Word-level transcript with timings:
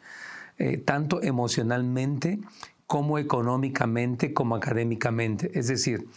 eh, 0.58 0.78
tanto 0.78 1.22
emocionalmente 1.22 2.40
como 2.88 3.18
económicamente, 3.18 4.34
como 4.34 4.56
académicamente. 4.56 5.52
Es 5.58 5.68
decir, 5.68 6.08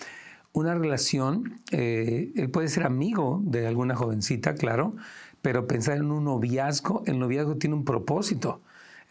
una 0.53 0.75
relación, 0.75 1.61
eh, 1.71 2.33
él 2.37 2.51
puede 2.51 2.69
ser 2.69 2.85
amigo 2.85 3.41
de 3.45 3.67
alguna 3.67 3.95
jovencita, 3.95 4.55
claro, 4.55 4.95
pero 5.43 5.67
pensar 5.67 5.99
en 5.99 6.11
un 6.11 6.25
noviazgo, 6.25 7.03
el 7.07 7.19
noviazgo 7.19 7.57
tiene 7.57 7.77
un 7.77 7.85
propósito. 7.85 8.61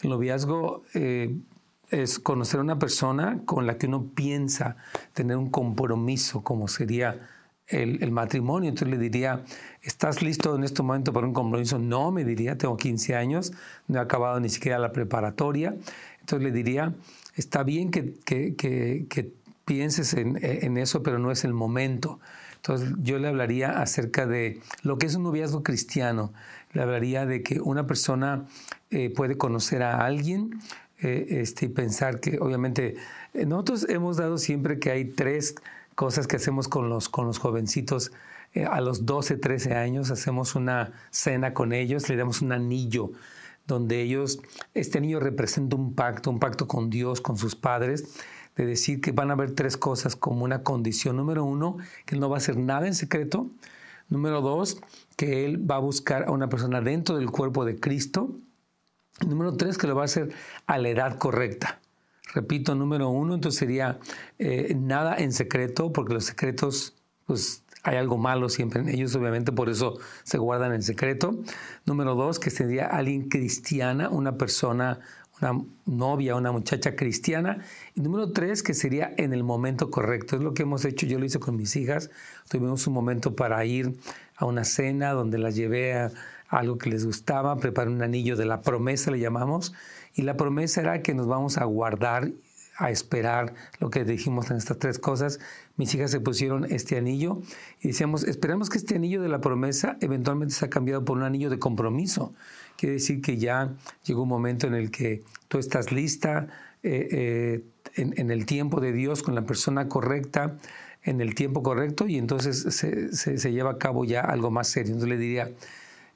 El 0.01 0.09
noviazgo 0.09 0.83
eh, 0.93 1.35
es 1.89 2.19
conocer 2.19 2.59
a 2.59 2.63
una 2.63 2.79
persona 2.79 3.41
con 3.45 3.65
la 3.65 3.77
que 3.77 3.87
uno 3.87 4.11
piensa 4.13 4.75
tener 5.13 5.37
un 5.37 5.49
compromiso, 5.49 6.43
como 6.43 6.67
sería 6.67 7.27
el, 7.67 8.03
el, 8.03 8.11
matrimonio. 8.11 8.69
Entonces 8.69 8.95
le 8.95 9.01
diría, 9.01 9.43
¿estás 9.81 10.21
listo 10.21 10.55
en 10.55 10.63
este 10.63 10.83
momento 10.83 11.13
para 11.13 11.25
un 11.25 11.33
compromiso? 11.33 11.79
No, 11.79 12.11
me 12.11 12.25
diría, 12.25 12.57
tengo 12.57 12.77
15 12.77 13.15
años, 13.15 13.53
no 13.87 13.99
he 13.99 14.01
acabado 14.01 14.39
ni 14.39 14.49
siquiera 14.49 14.79
la 14.79 14.91
preparatoria. 14.91 15.75
Entonces 16.19 16.43
le 16.43 16.51
diría, 16.51 16.93
está 17.37 17.63
bien 17.63 17.91
que, 17.91 18.15
que, 18.25 19.31
pienses 19.63 20.13
en, 20.13 20.39
en, 20.41 20.77
eso, 20.77 21.03
pero 21.03 21.19
no 21.19 21.31
es 21.31 21.43
el 21.43 21.53
momento. 21.53 22.19
Entonces 22.55 22.89
yo 22.99 23.19
le 23.19 23.27
hablaría 23.27 23.81
acerca 23.81 24.25
de 24.25 24.61
lo 24.81 24.97
que 24.97 25.05
es 25.05 25.15
un 25.15 25.23
noviazgo 25.23 25.61
cristiano. 25.61 26.33
Le 26.73 26.81
hablaría 26.81 27.25
de 27.25 27.43
que 27.43 27.59
una 27.59 27.85
persona 27.85 28.45
eh, 28.89 29.09
puede 29.09 29.37
conocer 29.37 29.83
a 29.83 30.05
alguien 30.05 30.59
eh, 30.99 31.27
este, 31.41 31.65
y 31.65 31.69
pensar 31.69 32.19
que 32.19 32.39
obviamente 32.39 32.95
eh, 33.33 33.45
nosotros 33.45 33.85
hemos 33.89 34.17
dado 34.17 34.37
siempre 34.37 34.79
que 34.79 34.91
hay 34.91 35.05
tres 35.05 35.55
cosas 35.95 36.27
que 36.27 36.37
hacemos 36.37 36.67
con 36.67 36.89
los, 36.89 37.09
con 37.09 37.25
los 37.27 37.37
jovencitos. 37.37 38.11
a 38.69 38.81
los 38.81 39.05
12, 39.05 39.37
13 39.37 39.75
años 39.75 40.09
hacemos 40.09 40.55
una 40.55 40.93
cena 41.11 41.53
con 41.53 41.73
ellos, 41.73 42.09
le 42.09 42.15
damos 42.15 42.41
un 42.41 42.53
anillo 42.53 43.11
donde 43.67 44.01
ellos, 44.01 44.39
este 44.73 45.01
niño 45.01 45.19
representa 45.19 45.75
un 45.75 45.93
pacto, 45.93 46.31
un 46.31 46.39
pacto 46.39 46.67
con 46.67 46.89
Dios, 46.89 47.21
con 47.21 47.37
sus 47.37 47.55
padres, 47.55 48.15
de 48.55 48.65
decir 48.65 49.01
que 49.01 49.11
van 49.11 49.29
a 49.29 49.33
haber 49.33 49.51
tres 49.51 49.77
cosas 49.77 50.15
como 50.15 50.43
una 50.43 50.63
condición. 50.63 51.17
Número 51.17 51.43
uno, 51.43 51.77
que 52.05 52.15
él 52.15 52.21
no 52.21 52.29
va 52.29 52.37
a 52.37 52.39
hacer 52.39 52.57
nada 52.57 52.87
en 52.87 52.95
secreto. 52.95 53.51
Número 54.09 54.41
dos, 54.41 54.81
que 55.15 55.45
él 55.45 55.69
va 55.69 55.75
a 55.75 55.79
buscar 55.79 56.23
a 56.23 56.31
una 56.31 56.49
persona 56.49 56.81
dentro 56.81 57.17
del 57.17 57.29
cuerpo 57.29 57.65
de 57.65 57.79
Cristo. 57.79 58.31
Número 59.27 59.55
tres, 59.57 59.77
que 59.77 59.85
lo 59.85 59.95
va 59.95 60.03
a 60.03 60.05
hacer 60.05 60.33
a 60.65 60.77
la 60.77 60.89
edad 60.89 61.17
correcta. 61.17 61.81
Repito, 62.33 62.73
número 62.73 63.09
uno, 63.09 63.35
entonces 63.35 63.59
sería 63.59 63.99
eh, 64.39 64.75
nada 64.75 65.15
en 65.17 65.33
secreto, 65.33 65.91
porque 65.91 66.13
los 66.13 66.25
secretos, 66.25 66.95
pues 67.25 67.63
hay 67.83 67.97
algo 67.97 68.17
malo 68.17 68.49
siempre 68.49 68.81
en 68.81 68.89
ellos, 68.89 69.15
obviamente 69.15 69.51
por 69.51 69.69
eso 69.69 69.97
se 70.23 70.37
guardan 70.37 70.73
en 70.73 70.83
secreto. 70.83 71.39
Número 71.85 72.15
dos, 72.15 72.39
que 72.39 72.49
sería 72.49 72.87
alguien 72.87 73.29
cristiana, 73.29 74.09
una 74.09 74.37
persona, 74.37 74.99
una 75.41 75.63
novia, 75.85 76.35
una 76.35 76.51
muchacha 76.51 76.95
cristiana. 76.95 77.63
Y 77.95 78.01
número 78.01 78.31
tres, 78.31 78.63
que 78.63 78.73
sería 78.73 79.13
en 79.17 79.33
el 79.33 79.43
momento 79.43 79.89
correcto. 79.89 80.35
Es 80.35 80.41
lo 80.41 80.53
que 80.53 80.63
hemos 80.63 80.83
hecho, 80.85 81.05
yo 81.05 81.19
lo 81.19 81.25
hice 81.25 81.39
con 81.39 81.55
mis 81.55 81.75
hijas. 81.75 82.09
Tuvimos 82.49 82.87
un 82.87 82.93
momento 82.93 83.35
para 83.35 83.63
ir 83.65 83.97
a 84.35 84.45
una 84.45 84.63
cena 84.63 85.11
donde 85.11 85.37
las 85.37 85.55
llevé 85.55 85.93
a 85.93 86.11
algo 86.49 86.77
que 86.77 86.89
les 86.89 87.05
gustaba, 87.05 87.57
preparé 87.57 87.89
un 87.89 88.01
anillo 88.01 88.35
de 88.35 88.45
la 88.45 88.61
promesa, 88.61 89.11
le 89.11 89.19
llamamos. 89.19 89.73
Y 90.13 90.23
la 90.23 90.37
promesa 90.37 90.81
era 90.81 91.01
que 91.01 91.13
nos 91.13 91.27
vamos 91.27 91.57
a 91.57 91.65
guardar 91.65 92.31
a 92.77 92.91
esperar 92.91 93.53
lo 93.79 93.89
que 93.89 94.05
dijimos 94.05 94.51
en 94.51 94.57
estas 94.57 94.77
tres 94.77 94.99
cosas. 94.99 95.39
Mis 95.75 95.93
hijas 95.95 96.11
se 96.11 96.19
pusieron 96.19 96.65
este 96.65 96.97
anillo 96.97 97.41
y 97.81 97.89
decíamos, 97.89 98.23
esperamos 98.23 98.69
que 98.69 98.77
este 98.77 98.95
anillo 98.95 99.21
de 99.21 99.29
la 99.29 99.41
promesa 99.41 99.97
eventualmente 99.99 100.53
sea 100.53 100.69
cambiado 100.69 101.03
por 101.03 101.17
un 101.17 101.23
anillo 101.23 101.49
de 101.49 101.59
compromiso. 101.59 102.33
Quiere 102.77 102.93
decir 102.93 103.21
que 103.21 103.37
ya 103.37 103.73
llegó 104.03 104.23
un 104.23 104.29
momento 104.29 104.67
en 104.67 104.75
el 104.75 104.91
que 104.91 105.23
tú 105.47 105.57
estás 105.57 105.91
lista 105.91 106.47
eh, 106.83 107.07
eh, 107.11 107.63
en, 107.95 108.29
el 108.29 108.45
tiempo 108.45 108.79
de 108.79 108.91
Dios 108.91 109.23
con 109.23 109.33
la 109.33 109.41
persona 109.41 109.89
correcta, 109.89 110.57
en 111.01 111.19
el 111.19 111.33
tiempo 111.33 111.63
correcto 111.63 112.07
y 112.07 112.17
entonces 112.17 112.75
se, 112.75 113.51
lleva 113.51 113.71
a 113.71 113.77
cabo 113.79 114.05
ya 114.05 114.21
algo 114.21 114.51
más 114.51 114.67
serio. 114.67 114.93
Entonces 114.93 115.09
le 115.09 115.17
diría, 115.17 115.51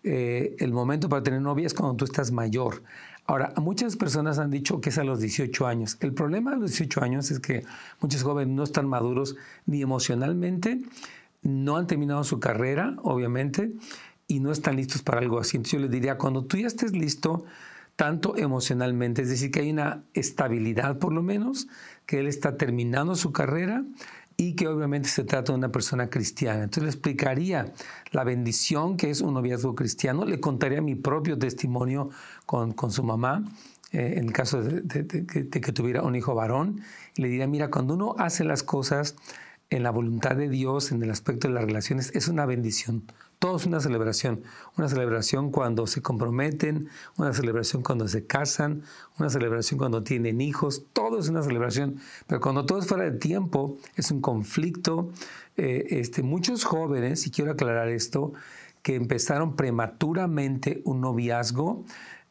eh, 0.04 0.56
el 0.60 0.72
momento 0.72 1.10
para 1.10 1.24
tener 1.24 1.42
novia 1.42 1.66
es 1.66 1.74
cuando 1.74 1.96
tú 1.96 2.06
estás 2.06 2.32
mayor. 2.32 2.84
Ahora, 3.32 3.54
muchas 3.56 3.96
personas 3.96 4.40
han 4.40 4.52
dicho 4.52 4.82
que 4.82 4.90
es 4.90 4.98
a 4.98 5.06
los 5.06 5.22
18 5.22 5.66
años. 5.66 5.96
El 6.02 6.14
problema 6.14 6.52
de 6.52 6.58
los 6.58 6.72
18 6.72 7.02
años 7.02 7.32
es 7.32 7.40
que 7.40 7.64
muchos 8.02 8.24
jóvenes 8.24 8.54
no 8.54 8.64
están 8.64 8.90
maduros 8.90 9.38
ni 9.66 9.82
emocionalmente, 9.82 10.82
no 11.42 11.78
han 11.78 11.88
terminado 11.88 12.26
su 12.26 12.42
carrera, 12.42 12.98
obviamente, 13.04 13.72
y 14.28 14.42
no 14.42 14.52
están 14.52 14.76
listos 14.76 15.02
para 15.02 15.20
algo 15.20 15.40
así. 15.40 15.56
Entonces 15.56 15.72
yo 15.72 15.80
les 15.80 15.92
diría, 15.92 16.18
cuando 16.18 16.44
tú 16.44 16.58
ya 16.58 16.68
estés 16.68 16.92
listo, 16.92 17.46
tanto 17.96 18.36
emocionalmente, 18.36 19.22
es 19.22 19.30
decir, 19.30 19.50
que 19.50 19.62
hay 19.62 19.72
una 19.72 20.04
estabilidad 20.14 20.98
por 20.98 21.14
lo 21.14 21.24
menos, 21.24 21.70
que 22.06 22.20
él 22.20 22.28
está 22.28 22.58
terminando 22.58 23.16
su 23.16 23.32
carrera 23.32 23.86
y 24.42 24.54
que 24.54 24.68
obviamente 24.68 25.08
se 25.08 25.24
trata 25.24 25.52
de 25.52 25.60
una 25.60 25.72
persona 25.72 26.10
cristiana. 26.10 26.64
Entonces 26.64 26.84
le 26.84 26.90
explicaría 26.90 27.74
la 28.12 28.24
bendición 28.24 28.98
que 28.98 29.12
es 29.12 29.22
un 29.22 29.36
noviazgo 29.36 29.76
cristiano, 29.76 30.26
le 30.26 30.40
contaría 30.40 30.82
mi 30.82 30.96
propio 30.96 31.38
testimonio 31.38 32.10
con, 32.48 32.74
con 32.74 32.92
su 32.92 33.04
mamá, 33.04 33.44
eh, 33.92 34.16
en 34.18 34.26
el 34.26 34.34
caso 34.34 34.64
de, 34.64 34.82
que 35.28 35.72
tuviera 35.72 36.02
un 36.02 36.16
hijo 36.16 36.34
varón, 36.34 36.82
le 37.18 37.28
diría, 37.28 37.46
mira, 37.46 37.70
cuando 37.70 37.94
uno 37.94 38.16
hace 38.18 38.44
las 38.44 38.64
cosas 38.64 39.16
en 39.70 39.84
la 39.84 39.92
voluntad 39.92 40.36
de 40.36 40.50
Dios, 40.50 40.92
en 40.92 41.04
el 41.04 41.12
aspecto 41.12 41.48
de 41.48 41.54
las 41.54 41.66
relaciones, 41.66 42.12
es 42.16 42.28
una 42.28 42.48
bendición. 42.48 43.04
Todo 43.42 43.58
es 43.58 43.66
una 43.66 43.80
celebración. 43.80 44.44
Una 44.78 44.88
celebración 44.88 45.50
cuando 45.50 45.88
se 45.88 46.04
comprometen, 46.04 46.90
una 47.18 47.34
celebración 47.34 47.82
cuando 47.82 48.08
se 48.08 48.28
casan, 48.28 48.84
una 49.18 49.32
celebración 49.32 49.80
cuando 49.80 50.04
tienen 50.04 50.42
hijos. 50.42 50.84
Todo 50.94 51.18
es 51.18 51.28
una 51.28 51.42
celebración. 51.42 51.96
Pero 52.28 52.40
cuando 52.40 52.68
todo 52.68 52.78
es 52.78 52.86
fuera 52.86 53.06
de 53.06 53.18
tiempo, 53.18 53.80
es 53.96 54.12
un 54.12 54.22
conflicto. 54.22 55.10
Eh, 55.58 55.88
este, 55.90 56.22
muchos 56.22 56.66
jóvenes, 56.66 57.26
y 57.26 57.32
quiero 57.32 57.54
aclarar 57.54 57.90
esto, 57.90 58.32
que 58.84 58.94
empezaron 58.94 59.56
prematuramente 59.56 60.84
un 60.86 61.02
noviazgo, 61.02 61.84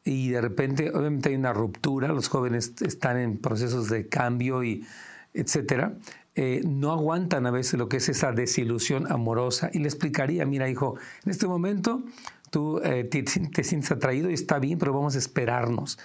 y 0.04 0.28
de 0.28 0.40
repente 0.40 0.92
obviamente 0.94 1.30
hay 1.30 1.34
una 1.34 1.52
ruptura, 1.52 2.06
los 2.06 2.28
jóvenes 2.28 2.74
están 2.82 3.18
en 3.18 3.36
procesos 3.36 3.88
de 3.88 4.06
cambio 4.06 4.62
y 4.62 4.86
etcétera, 5.34 5.96
eh, 6.36 6.62
no 6.64 6.92
aguantan 6.92 7.46
a 7.46 7.50
veces 7.50 7.78
lo 7.78 7.88
que 7.88 7.96
es 7.96 8.08
esa 8.08 8.32
desilusión 8.32 9.10
amorosa. 9.10 9.70
Y 9.72 9.80
le 9.80 9.88
explicaría, 9.88 10.46
mira 10.46 10.68
hijo, 10.68 10.96
en 11.24 11.30
este 11.30 11.46
momento 11.46 12.02
tú 12.50 12.80
eh, 12.84 13.04
te, 13.04 13.24
sientes 13.64 13.90
atraído 13.90 14.30
y 14.30 14.34
está 14.34 14.58
bien, 14.58 14.78
pero 14.78 14.92
vamos 14.92 15.16
a 15.16 15.18
esperarnos. 15.18 15.98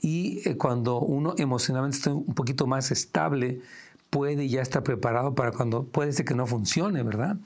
Y 0.00 0.48
eh, 0.48 0.56
cuando 0.56 1.00
uno 1.00 1.34
emocionalmente 1.38 1.96
está 1.96 2.12
un 2.12 2.34
poquito 2.34 2.66
más 2.66 2.90
estable, 2.90 3.60
puede 4.10 4.48
ya 4.48 4.62
estar 4.62 4.82
preparado 4.82 5.34
para 5.34 5.52
cuando 5.52 5.84
puede 5.84 6.12
ser 6.12 6.26
que 6.26 6.34
no 6.34 6.46
funcione, 6.46 7.02
¿verdad? 7.02 7.36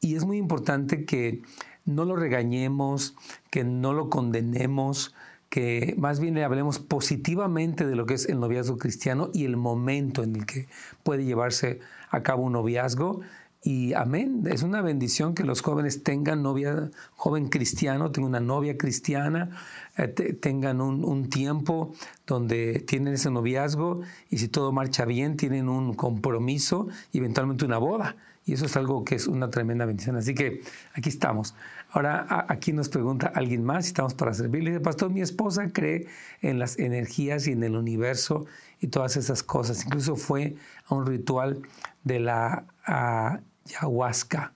Y 0.00 0.16
es 0.16 0.24
muy 0.24 0.36
importante 0.36 1.04
que 1.04 1.42
no 1.84 2.04
lo 2.04 2.16
regañemos, 2.16 3.16
que 3.50 3.64
no 3.64 3.92
lo 3.92 4.08
condenemos, 4.10 5.14
que 5.52 5.94
más 5.98 6.18
bien 6.18 6.32
le 6.32 6.44
hablemos 6.44 6.78
positivamente 6.78 7.86
de 7.86 7.94
lo 7.94 8.06
que 8.06 8.14
es 8.14 8.26
el 8.26 8.40
noviazgo 8.40 8.78
cristiano 8.78 9.28
y 9.34 9.44
el 9.44 9.58
momento 9.58 10.22
en 10.22 10.34
el 10.34 10.46
que 10.46 10.66
puede 11.02 11.26
llevarse 11.26 11.80
a 12.08 12.22
cabo 12.22 12.44
un 12.44 12.54
noviazgo. 12.54 13.20
Y 13.62 13.92
amén, 13.92 14.44
es 14.46 14.62
una 14.62 14.80
bendición 14.80 15.34
que 15.34 15.44
los 15.44 15.60
jóvenes 15.60 16.02
tengan 16.02 16.42
novia, 16.42 16.90
joven 17.16 17.50
cristiano, 17.50 18.10
tengan 18.10 18.30
una 18.30 18.40
novia 18.40 18.78
cristiana, 18.78 19.50
eh, 19.98 20.08
tengan 20.08 20.80
un, 20.80 21.04
un, 21.04 21.28
tiempo 21.28 21.92
donde 22.26 22.80
tienen 22.80 23.12
ese 23.12 23.30
noviazgo 23.30 24.00
y 24.30 24.38
si 24.38 24.48
todo 24.48 24.72
marcha 24.72 25.04
bien, 25.04 25.36
tienen 25.36 25.68
un 25.68 25.92
compromiso 25.92 26.88
y 27.12 27.18
eventualmente 27.18 27.66
una 27.66 27.76
boda. 27.76 28.16
Y 28.44 28.54
eso 28.54 28.66
es 28.66 28.76
algo 28.76 29.04
que 29.04 29.14
es 29.16 29.28
una 29.28 29.50
tremenda 29.50 29.84
bendición. 29.84 30.16
Así 30.16 30.34
que 30.34 30.62
aquí 30.94 31.10
estamos. 31.10 31.54
Ahora, 31.94 32.46
aquí 32.48 32.72
nos 32.72 32.88
pregunta 32.88 33.30
alguien 33.34 33.64
más, 33.64 33.86
estamos 33.86 34.14
para 34.14 34.32
servirle. 34.32 34.70
Dice, 34.70 34.80
pastor, 34.80 35.10
mi 35.10 35.20
esposa 35.20 35.68
cree 35.74 36.06
en 36.40 36.58
las 36.58 36.78
energías 36.78 37.46
y 37.46 37.52
en 37.52 37.62
el 37.62 37.76
universo 37.76 38.46
y 38.80 38.86
todas 38.86 39.18
esas 39.18 39.42
cosas. 39.42 39.84
Incluso 39.84 40.16
fue 40.16 40.56
a 40.86 40.94
un 40.94 41.04
ritual 41.06 41.60
de 42.02 42.18
la 42.18 42.64
ayahuasca. 42.84 44.54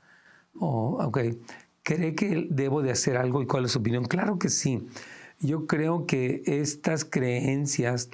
Oh, 0.59 1.13
¿Cree 1.83 2.15
que 2.15 2.47
debo 2.49 2.81
de 2.81 2.91
hacer 2.91 3.19
algo 3.19 3.43
y 3.43 3.47
cuál 3.47 3.67
es 3.67 3.73
su 3.73 3.81
opinión? 3.81 4.07
Claro 4.07 4.39
que 4.39 4.49
sí. 4.49 4.89
Yo 5.39 5.67
creo 5.67 6.07
que 6.07 6.43
estas 6.47 7.05
creencias, 7.05 8.09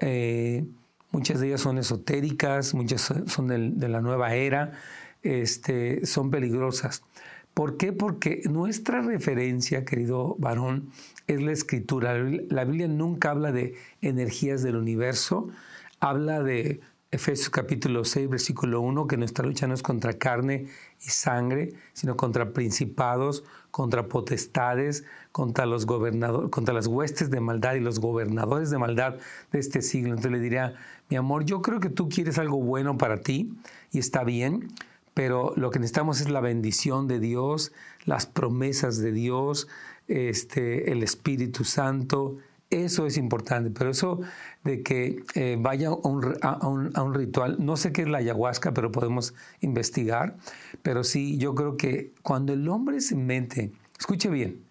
eh, 0.00 0.64
muchas 1.10 1.38
de 1.38 1.48
ellas 1.48 1.60
son 1.60 1.76
esotéricas, 1.76 2.72
muchas 2.72 3.12
son 3.26 3.48
de, 3.48 3.88
la 3.88 4.00
nueva 4.00 4.34
era, 4.34 4.72
este, 5.22 6.06
son 6.06 6.30
peligrosas. 6.30 7.02
¿Por 7.54 7.76
qué? 7.76 7.92
Porque 7.92 8.42
nuestra 8.50 9.00
referencia, 9.00 9.84
querido 9.84 10.34
varón, 10.40 10.90
es 11.28 11.40
la 11.40 11.52
escritura. 11.52 12.14
La 12.48 12.64
Biblia 12.64 12.88
nunca 12.88 13.30
habla 13.30 13.52
de 13.52 13.76
energías 14.02 14.64
del 14.64 14.74
universo, 14.74 15.48
habla 16.00 16.42
de 16.42 16.80
Efesios 17.12 17.50
capítulo 17.50 18.04
6, 18.04 18.28
versículo 18.28 18.80
1, 18.80 19.06
que 19.06 19.16
nuestra 19.16 19.46
lucha 19.46 19.68
no 19.68 19.74
es 19.74 19.84
contra 19.84 20.14
carne 20.14 20.66
y 21.00 21.10
sangre, 21.10 21.74
sino 21.92 22.16
contra 22.16 22.52
principados, 22.52 23.44
contra 23.70 24.08
potestades, 24.08 25.04
contra 25.30 25.64
los 25.64 25.86
gobernadores, 25.86 26.50
contra 26.50 26.74
las 26.74 26.88
huestes 26.88 27.30
de 27.30 27.38
maldad 27.38 27.74
y 27.74 27.80
los 27.80 28.00
gobernadores 28.00 28.70
de 28.70 28.78
maldad 28.78 29.14
de 29.52 29.60
este 29.60 29.80
siglo. 29.80 30.10
Entonces 30.10 30.32
le 30.32 30.40
diría, 30.40 30.74
mi 31.08 31.16
amor, 31.16 31.44
yo 31.44 31.62
creo 31.62 31.78
que 31.78 31.88
tú 31.88 32.08
quieres 32.08 32.36
algo 32.38 32.60
bueno 32.60 32.98
para 32.98 33.20
ti 33.20 33.54
y 33.92 34.00
está 34.00 34.24
bien, 34.24 34.70
pero 35.14 35.52
lo 35.56 35.70
que 35.70 35.78
necesitamos 35.78 36.20
es 36.20 36.28
la 36.28 36.40
bendición 36.40 37.06
de 37.06 37.20
Dios, 37.20 37.72
las 38.04 38.26
promesas 38.26 38.98
de 38.98 39.12
Dios, 39.12 39.68
este, 40.08 40.90
el 40.90 41.02
Espíritu 41.02 41.64
Santo. 41.64 42.36
Eso 42.68 43.06
es 43.06 43.16
importante, 43.16 43.70
pero 43.70 43.90
eso 43.90 44.20
de 44.64 44.82
que 44.82 45.22
eh, 45.34 45.56
vaya 45.60 45.90
a 45.90 46.66
un, 46.66 47.14
ritual, 47.14 47.56
no 47.64 47.76
sé 47.76 47.92
qué 47.92 48.02
es 48.02 48.08
la 48.08 48.18
ayahuasca, 48.18 48.74
pero 48.74 48.90
podemos 48.90 49.34
investigar, 49.60 50.36
pero 50.82 51.04
sí, 51.04 51.38
yo 51.38 51.54
creo 51.54 51.76
que 51.76 52.12
cuando 52.22 52.52
el 52.52 52.68
hombre 52.68 53.00
se 53.00 53.14
mete, 53.14 53.70
escuche 53.96 54.28
bien, 54.28 54.64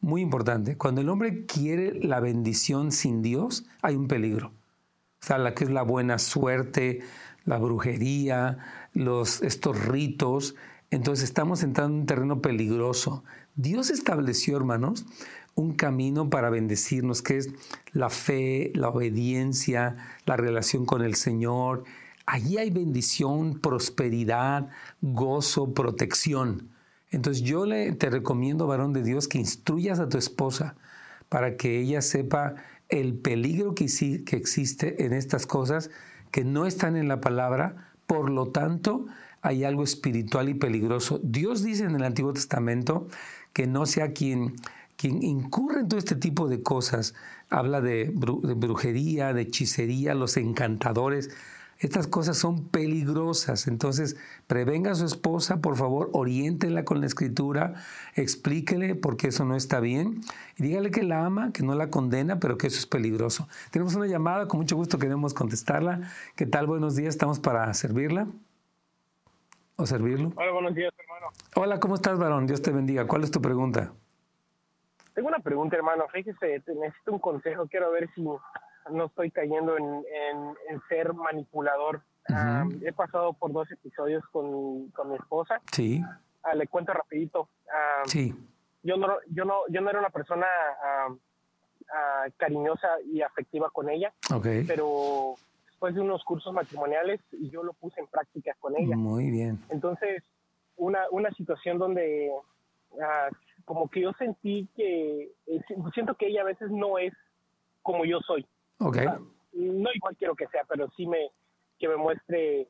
muy 0.00 0.22
importante, 0.22 0.78
cuando 0.78 1.02
el 1.02 1.10
hombre 1.10 1.44
quiere 1.44 1.92
la 1.92 2.20
bendición 2.20 2.92
sin 2.92 3.20
Dios, 3.20 3.66
hay 3.82 3.96
un 3.96 4.08
peligro. 4.08 4.52
O 5.22 5.26
sea, 5.26 5.36
la 5.36 5.52
que 5.52 5.64
es 5.64 5.70
la 5.70 5.82
buena 5.82 6.18
suerte, 6.18 7.00
la 7.44 7.58
brujería, 7.58 8.58
los, 8.92 9.42
estos 9.42 9.84
ritos, 9.86 10.54
entonces 10.90 11.24
estamos 11.24 11.62
entrando 11.62 11.94
en 11.94 12.00
un 12.00 12.06
terreno 12.06 12.42
peligroso. 12.42 13.22
Dios 13.54 13.90
estableció, 13.90 14.56
hermanos, 14.56 15.06
un 15.54 15.74
camino 15.74 16.30
para 16.30 16.50
bendecirnos, 16.50 17.22
que 17.22 17.38
es 17.38 17.50
la 17.92 18.10
fe, 18.10 18.72
la 18.74 18.88
obediencia, 18.88 19.96
la 20.26 20.36
relación 20.36 20.86
con 20.86 21.02
el 21.02 21.14
Señor. 21.14 21.84
Allí 22.26 22.58
hay 22.58 22.70
bendición, 22.70 23.60
prosperidad, 23.60 24.68
gozo, 25.00 25.74
protección. 25.74 26.70
Entonces 27.10 27.42
yo 27.42 27.66
le, 27.66 27.92
te 27.92 28.10
recomiendo, 28.10 28.66
varón 28.66 28.92
de 28.92 29.02
Dios, 29.02 29.28
que 29.28 29.38
instruyas 29.38 29.98
a 29.98 30.08
tu 30.08 30.18
esposa 30.18 30.76
para 31.28 31.56
que 31.56 31.80
ella 31.80 32.02
sepa 32.02 32.54
el 32.88 33.14
peligro 33.14 33.74
que, 33.74 33.86
que 34.24 34.36
existe 34.36 35.04
en 35.04 35.12
estas 35.12 35.46
cosas 35.46 35.90
que 36.30 36.44
no 36.44 36.66
están 36.66 36.96
en 36.96 37.08
la 37.08 37.20
palabra, 37.20 37.89
por 38.10 38.28
lo 38.28 38.48
tanto, 38.48 39.06
hay 39.40 39.62
algo 39.62 39.84
espiritual 39.84 40.48
y 40.48 40.54
peligroso. 40.54 41.20
Dios 41.22 41.62
dice 41.62 41.84
en 41.84 41.94
el 41.94 42.02
Antiguo 42.02 42.32
Testamento 42.32 43.06
que 43.52 43.68
no 43.68 43.86
sea 43.86 44.12
quien, 44.12 44.56
quien 44.96 45.22
incurre 45.22 45.82
en 45.82 45.88
todo 45.88 46.00
este 46.00 46.16
tipo 46.16 46.48
de 46.48 46.60
cosas. 46.60 47.14
Habla 47.50 47.80
de, 47.80 48.10
brujería, 48.12 49.32
de 49.32 49.42
hechicería, 49.42 50.16
los 50.16 50.36
encantadores. 50.38 51.30
Estas 51.80 52.06
cosas 52.06 52.36
son 52.36 52.68
peligrosas. 52.68 53.66
Entonces, 53.66 54.16
prevenga 54.46 54.90
a 54.90 54.94
su 54.94 55.06
esposa, 55.06 55.62
por 55.62 55.76
favor, 55.76 56.10
oriéntela 56.12 56.84
con 56.84 57.00
la 57.00 57.06
escritura, 57.06 57.72
explíquele 58.14 58.94
por 58.94 59.16
qué 59.16 59.28
eso 59.28 59.46
no 59.46 59.56
está 59.56 59.80
bien 59.80 60.20
y 60.58 60.62
dígale 60.62 60.90
que 60.90 61.02
la 61.02 61.24
ama, 61.24 61.52
que 61.52 61.62
no 61.62 61.74
la 61.74 61.88
condena, 61.88 62.38
pero 62.38 62.58
que 62.58 62.66
eso 62.66 62.78
es 62.78 62.86
peligroso. 62.86 63.48
Tenemos 63.70 63.94
una 63.94 64.06
llamada, 64.06 64.46
con 64.46 64.60
mucho 64.60 64.76
gusto 64.76 64.98
queremos 64.98 65.32
contestarla. 65.32 66.02
¿Qué 66.36 66.44
tal? 66.44 66.66
Buenos 66.66 66.96
días, 66.96 67.08
estamos 67.08 67.40
para 67.40 67.72
servirla 67.72 68.26
o 69.76 69.86
servirlo. 69.86 70.32
Hola, 70.36 70.52
buenos 70.52 70.74
días, 70.74 70.92
hermano. 70.98 71.28
Hola, 71.56 71.80
¿cómo 71.80 71.94
estás, 71.94 72.18
varón? 72.18 72.46
Dios 72.46 72.60
te 72.60 72.72
bendiga. 72.72 73.06
¿Cuál 73.06 73.24
es 73.24 73.30
tu 73.30 73.40
pregunta? 73.40 73.90
Tengo 75.14 75.28
una 75.28 75.38
pregunta, 75.38 75.76
hermano. 75.76 76.04
Fíjese, 76.12 76.62
necesito 76.74 77.12
un 77.12 77.18
consejo. 77.20 77.66
Quiero 77.68 77.90
ver 77.90 78.10
si 78.14 78.20
no 78.90 79.06
estoy 79.06 79.30
cayendo 79.30 79.76
en, 79.76 80.04
ser 80.88 81.12
manipulador. 81.14 82.02
Ah, 82.28 82.64
he 82.82 82.92
pasado 82.92 83.32
por 83.32 83.52
dos 83.52 83.70
episodios 83.70 84.22
con, 84.30 84.92
mi 85.08 85.16
esposa. 85.16 85.60
Sí. 85.72 86.02
Ah, 86.42 86.54
le 86.54 86.66
cuento 86.66 86.92
rapidito. 86.92 87.48
Ah, 87.72 88.02
sí. 88.06 88.34
Yo 88.82 88.96
no, 88.96 89.08
yo 89.28 89.44
no, 89.44 89.62
yo 89.68 89.80
no 89.80 89.90
era 89.90 89.98
una 89.98 90.10
persona 90.10 90.46
cariñosa 92.36 92.88
y 93.12 93.20
afectiva 93.20 93.70
con 93.70 93.88
ella. 93.90 94.12
Okay. 94.32 94.64
Pero 94.64 95.34
después 95.66 95.94
de 95.94 96.00
unos 96.00 96.22
cursos 96.24 96.52
matrimoniales, 96.52 97.20
yo 97.32 97.62
lo 97.62 97.72
puse 97.72 98.00
en 98.00 98.06
práctica 98.06 98.54
con 98.60 98.76
ella. 98.76 98.96
Muy 98.96 99.30
bien. 99.30 99.58
Entonces, 99.70 100.22
una, 100.76 101.00
una 101.10 101.30
situación 101.32 101.78
donde 101.78 102.30
como 103.64 103.88
que 103.88 104.00
yo 104.00 104.12
sentí 104.14 104.68
que, 104.74 105.30
eh, 105.46 105.60
siento 105.94 106.14
que 106.16 106.26
ella 106.26 106.42
a 106.42 106.44
veces 106.44 106.70
no 106.70 106.98
es 106.98 107.12
como 107.82 108.04
yo 108.04 108.18
soy. 108.26 108.46
Okay. 108.80 109.06
no 109.52 109.92
igual 109.92 110.16
quiero 110.16 110.34
que 110.34 110.46
sea, 110.48 110.64
pero 110.68 110.88
sí 110.96 111.06
me, 111.06 111.30
que 111.78 111.88
me 111.88 111.96
muestre 111.96 112.68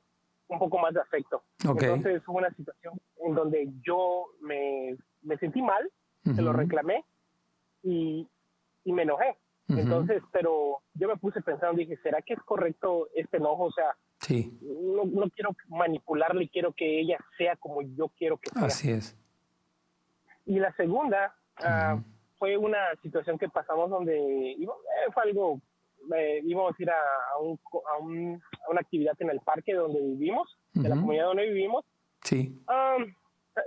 un 0.48 0.58
poco 0.58 0.78
más 0.78 0.92
de 0.92 1.00
afecto. 1.00 1.44
Okay. 1.66 1.88
Entonces 1.88 2.22
fue 2.24 2.34
una 2.36 2.50
situación 2.54 3.00
en 3.24 3.34
donde 3.34 3.68
yo 3.82 4.26
me, 4.40 4.96
me 5.22 5.38
sentí 5.38 5.62
mal, 5.62 5.90
se 6.24 6.42
lo 6.42 6.52
reclamé 6.52 7.04
y, 7.82 8.28
y 8.84 8.92
me 8.92 9.02
enojé. 9.02 9.36
Entonces, 9.68 10.22
pero 10.32 10.78
yo 10.94 11.06
me 11.06 11.16
puse 11.16 11.40
pensando, 11.42 11.76
dije, 11.76 11.96
¿será 12.02 12.20
que 12.22 12.34
es 12.34 12.40
correcto 12.40 13.08
este 13.14 13.36
enojo? 13.36 13.64
O 13.64 13.72
sea, 13.72 13.96
sí. 14.18 14.58
no, 14.62 15.04
no 15.04 15.30
quiero 15.30 15.50
manipularle, 15.68 16.48
quiero 16.48 16.72
que 16.72 17.00
ella 17.00 17.18
sea 17.38 17.56
como 17.56 17.82
yo 17.82 18.08
quiero 18.16 18.36
que 18.38 18.50
sea. 18.50 18.64
Así 18.66 18.90
es. 18.90 19.16
Y 20.46 20.58
la 20.58 20.74
segunda 20.74 21.36
uh, 21.60 22.00
fue 22.38 22.56
una 22.56 22.78
situación 23.02 23.38
que 23.38 23.48
pasamos 23.48 23.90
donde 23.90 24.52
eh, 24.52 24.66
fue 25.12 25.22
algo, 25.22 25.60
eh, 26.14 26.40
íbamos 26.44 26.74
a 26.78 26.82
ir 26.82 26.90
a, 26.90 27.00
a, 27.34 27.38
un, 27.38 27.58
a, 27.92 27.98
un, 27.98 28.42
a, 28.66 28.70
una 28.70 28.80
actividad 28.80 29.14
en 29.18 29.30
el 29.30 29.40
parque 29.40 29.74
donde 29.74 30.00
vivimos, 30.00 30.58
de 30.72 30.88
la 30.88 30.96
comunidad 30.96 31.26
donde 31.26 31.48
vivimos. 31.48 31.84
Sí. 32.22 32.62
Um, 32.68 33.12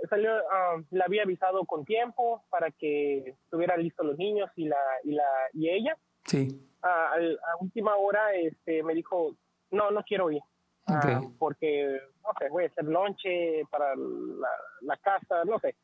salió, 0.08 0.32
um, 0.36 0.84
le 0.90 1.04
había 1.04 1.22
avisado 1.22 1.64
con 1.64 1.84
tiempo 1.84 2.44
para 2.50 2.70
que 2.70 3.30
estuvieran 3.44 3.82
listos 3.82 4.06
los 4.06 4.18
niños 4.18 4.50
y 4.56 4.66
la 4.66 4.78
y 5.04 5.12
la 5.12 5.24
y 5.52 5.68
ella. 5.68 5.96
Sí. 6.24 6.48
Uh, 6.82 6.86
a, 6.86 7.56
última 7.60 7.96
hora 7.96 8.34
este 8.34 8.82
me 8.82 8.94
dijo, 8.94 9.34
"No, 9.70 9.90
no 9.90 10.02
quiero 10.04 10.30
ir." 10.30 10.42
Okay. 10.86 11.16
Uh, 11.16 11.36
porque 11.38 11.98
no 12.22 12.30
sé, 12.38 12.48
voy 12.50 12.64
a 12.64 12.66
hacer 12.66 12.84
lonche 12.84 13.62
para 13.70 13.94
la, 13.96 14.48
la 14.82 14.96
casa, 14.98 15.44
no 15.44 15.58
sé 15.58 15.74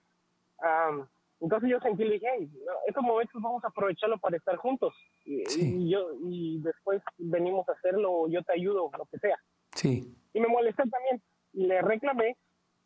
entonces 1.40 1.70
yo 1.70 1.80
sentí, 1.80 2.04
le 2.04 2.14
dije, 2.14 2.26
hey, 2.37 2.50
estos 2.87 3.02
momentos 3.02 3.40
vamos 3.40 3.64
a 3.64 3.68
aprovecharlo 3.68 4.18
para 4.18 4.37
estar 4.37 4.56
juntos. 4.56 4.94
Y, 5.25 5.88
yo 5.88 6.06
y 6.23 6.61
después 6.61 7.02
venimos 7.16 7.66
a 7.68 7.73
hacerlo, 7.73 8.28
yo 8.28 8.42
te 8.42 8.52
ayudo, 8.52 8.90
lo 8.97 9.06
que 9.06 9.18
sea. 9.18 9.38
Sí. 9.75 10.14
Y 10.35 10.40
me 10.40 10.49
molestó 10.49 10.82
también. 10.82 11.23
Le 11.52 11.80
reclamé. 11.80 12.37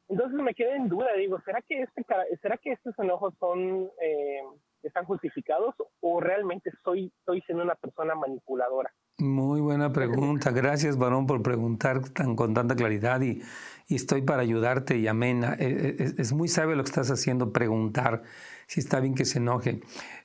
Entonces 0.08 0.38
me 0.40 0.54
quedé 0.54 0.76
en 0.76 0.88
duda. 0.88 1.12
Digo, 1.14 1.40
¿será 1.44 1.62
que, 1.62 1.82
este, 1.82 2.04
¿será 2.40 2.56
que 2.58 2.72
estos 2.72 2.96
enojos 2.98 3.34
son 3.40 3.90
eh, 4.00 4.42
están 4.88 5.04
justificados 5.04 5.74
o 6.00 6.20
realmente 6.20 6.70
soy, 6.82 7.12
estoy 7.20 7.40
siendo 7.42 7.64
una 7.64 7.74
persona 7.74 8.14
manipuladora? 8.14 8.92
Muy 9.18 9.60
buena 9.60 9.92
pregunta. 9.92 10.50
Gracias, 10.50 10.98
varón, 10.98 11.26
por 11.26 11.42
preguntar 11.42 12.08
tan, 12.08 12.34
con 12.34 12.52
tanta 12.52 12.74
claridad 12.74 13.20
y, 13.20 13.40
y 13.86 13.94
estoy 13.94 14.22
para 14.22 14.42
ayudarte 14.42 14.96
y 14.98 15.06
amena. 15.06 15.54
Es, 15.54 15.60
eh, 15.60 15.96
eh, 15.98 16.14
es, 16.18 16.32
muy 16.32 16.48
sabio 16.48 16.74
lo 16.74 16.82
que 16.82 16.90
estás 16.90 17.10
haciendo, 17.10 17.52
preguntar 17.52 18.22
si 18.66 18.80
está 18.80 18.98
bien 18.98 19.14
que 19.14 19.24
se 19.24 19.38
enoje. 19.38 19.80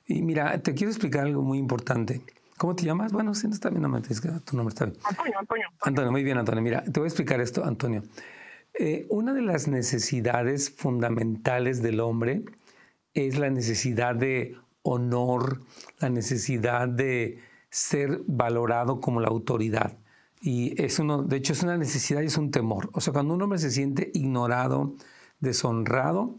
Y 0.06 0.22
mira, 0.22 0.60
te 0.60 0.74
quiero 0.74 0.90
explicar 0.90 1.26
algo 1.26 1.42
muy 1.42 1.58
importante. 1.58 2.22
¿Cómo 2.58 2.74
te 2.74 2.84
llamas? 2.84 3.12
Bueno, 3.12 3.32
si 3.34 3.46
no 3.46 3.54
está 3.54 3.70
bien, 3.70 3.82
no 3.82 3.88
me 3.88 4.00
tu 4.00 4.56
nombre 4.56 4.72
está 4.72 4.86
bien. 4.86 4.98
Antonio, 5.04 5.38
Antonio. 5.38 5.66
Antonio, 5.82 6.12
muy 6.12 6.24
bien, 6.24 6.36
Antonio. 6.36 6.60
Mira, 6.60 6.82
te 6.82 7.00
voy 7.00 7.06
a 7.06 7.08
explicar 7.08 7.40
esto, 7.40 7.64
Antonio. 7.64 8.02
Eh, 8.74 9.06
una 9.08 9.32
de 9.32 9.42
las 9.42 9.68
necesidades 9.68 10.70
fundamentales 10.70 11.80
del 11.80 12.00
hombre 12.00 12.42
es 13.14 13.38
la 13.38 13.50
necesidad 13.50 14.14
de 14.14 14.56
honor, 14.82 15.60
la 15.98 16.08
necesidad 16.08 16.88
de 16.88 17.38
ser 17.70 18.22
valorado 18.26 19.00
como 19.00 19.20
la 19.20 19.28
autoridad. 19.28 19.98
Y 20.40 20.80
es 20.82 20.98
uno, 20.98 21.22
de 21.22 21.36
hecho, 21.36 21.52
es 21.52 21.62
una 21.62 21.76
necesidad 21.76 22.22
y 22.22 22.26
es 22.26 22.38
un 22.38 22.50
temor. 22.50 22.90
O 22.92 23.00
sea, 23.00 23.12
cuando 23.12 23.34
un 23.34 23.42
hombre 23.42 23.58
se 23.58 23.70
siente 23.70 24.10
ignorado, 24.14 24.94
deshonrado, 25.38 26.38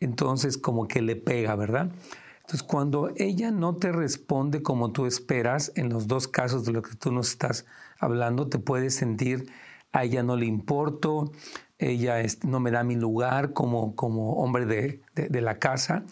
entonces 0.00 0.58
como 0.58 0.88
que 0.88 1.02
le 1.02 1.16
pega, 1.16 1.54
¿verdad? 1.54 1.92
Entonces, 2.40 2.62
cuando 2.62 3.12
ella 3.16 3.50
no 3.50 3.76
te 3.76 3.92
responde 3.92 4.62
como 4.62 4.92
tú 4.92 5.06
esperas, 5.06 5.70
en 5.76 5.90
los 5.90 6.06
dos 6.06 6.28
casos 6.28 6.64
de 6.64 6.72
lo 6.72 6.82
que 6.82 6.96
tú 6.96 7.12
nos 7.12 7.30
estás 7.30 7.66
hablando, 8.00 8.48
te 8.48 8.58
puedes 8.58 8.94
sentir, 8.94 9.50
a 9.92 10.04
ella 10.04 10.22
no 10.22 10.36
le 10.36 10.46
importo, 10.46 11.32
ella 11.78 12.16
no 12.44 12.58
me 12.58 12.70
da 12.70 12.82
mi 12.82 12.96
lugar 12.96 13.52
como, 13.52 13.94
como 13.94 14.34
hombre 14.36 14.66
de, 14.66 15.01
de 15.14 15.40
la 15.40 15.58
casa. 15.58 16.04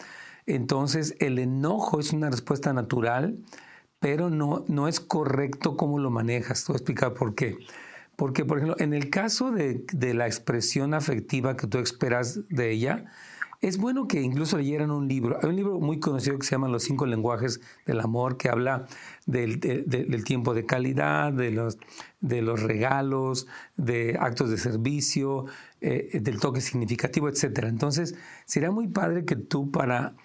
Entonces, 0.45 1.15
el 1.19 1.39
enojo 1.39 1.99
es 1.99 2.13
una 2.13 2.29
respuesta 2.29 2.73
natural 2.73 3.37
pero 4.01 4.31
no, 4.31 4.65
no 4.67 4.87
es 4.87 4.99
correcto 4.99 5.77
cómo 5.77 5.99
lo 5.99 6.09
manejas. 6.09 6.65
Te 6.65 6.71
voy 6.71 6.77
a 6.77 6.79
explicar 6.79 7.13
por 7.13 7.35
qué. 7.35 7.59
Porque, 8.15 8.43
por 8.43 8.57
ejemplo, 8.57 8.75
en 8.79 8.95
el 8.95 9.11
caso 9.11 9.51
de, 9.51 9.85
la 10.15 10.25
expresión 10.25 10.95
afectiva 10.95 11.55
que 11.55 11.67
tú 11.67 11.77
esperas 11.77 12.49
de 12.49 12.71
ella, 12.71 13.05
es 13.61 13.77
bueno 13.77 14.07
que 14.07 14.19
incluso 14.19 14.57
leyeran 14.57 14.89
un 14.89 15.07
libro. 15.07 15.37
Hay 15.43 15.49
un 15.49 15.55
libro 15.55 15.79
muy 15.79 15.99
conocido 15.99 16.39
que 16.39 16.47
se 16.47 16.51
llama 16.53 16.67
Los 16.67 16.81
cinco 16.83 17.05
lenguajes 17.05 17.61
del 17.85 17.99
amor, 17.99 18.37
que 18.37 18.49
habla 18.49 18.87
del, 19.27 19.59
tiempo 20.25 20.55
de 20.55 20.65
calidad, 20.65 21.31
de 21.31 21.51
los, 21.51 21.77
de 22.21 22.41
los 22.41 22.63
regalos, 22.63 23.45
de 23.77 24.17
actos 24.19 24.49
de 24.49 24.57
servicio, 24.57 25.45
eh, 25.81 26.19
del 26.21 26.39
toque 26.39 26.61
significativo, 26.61 27.27
etc. 27.27 27.63
Entonces, 27.63 28.15
sería 28.45 28.71
muy 28.71 28.87
padre 28.87 29.25
que 29.25 29.35
tú 29.35 29.71
para 29.71 30.15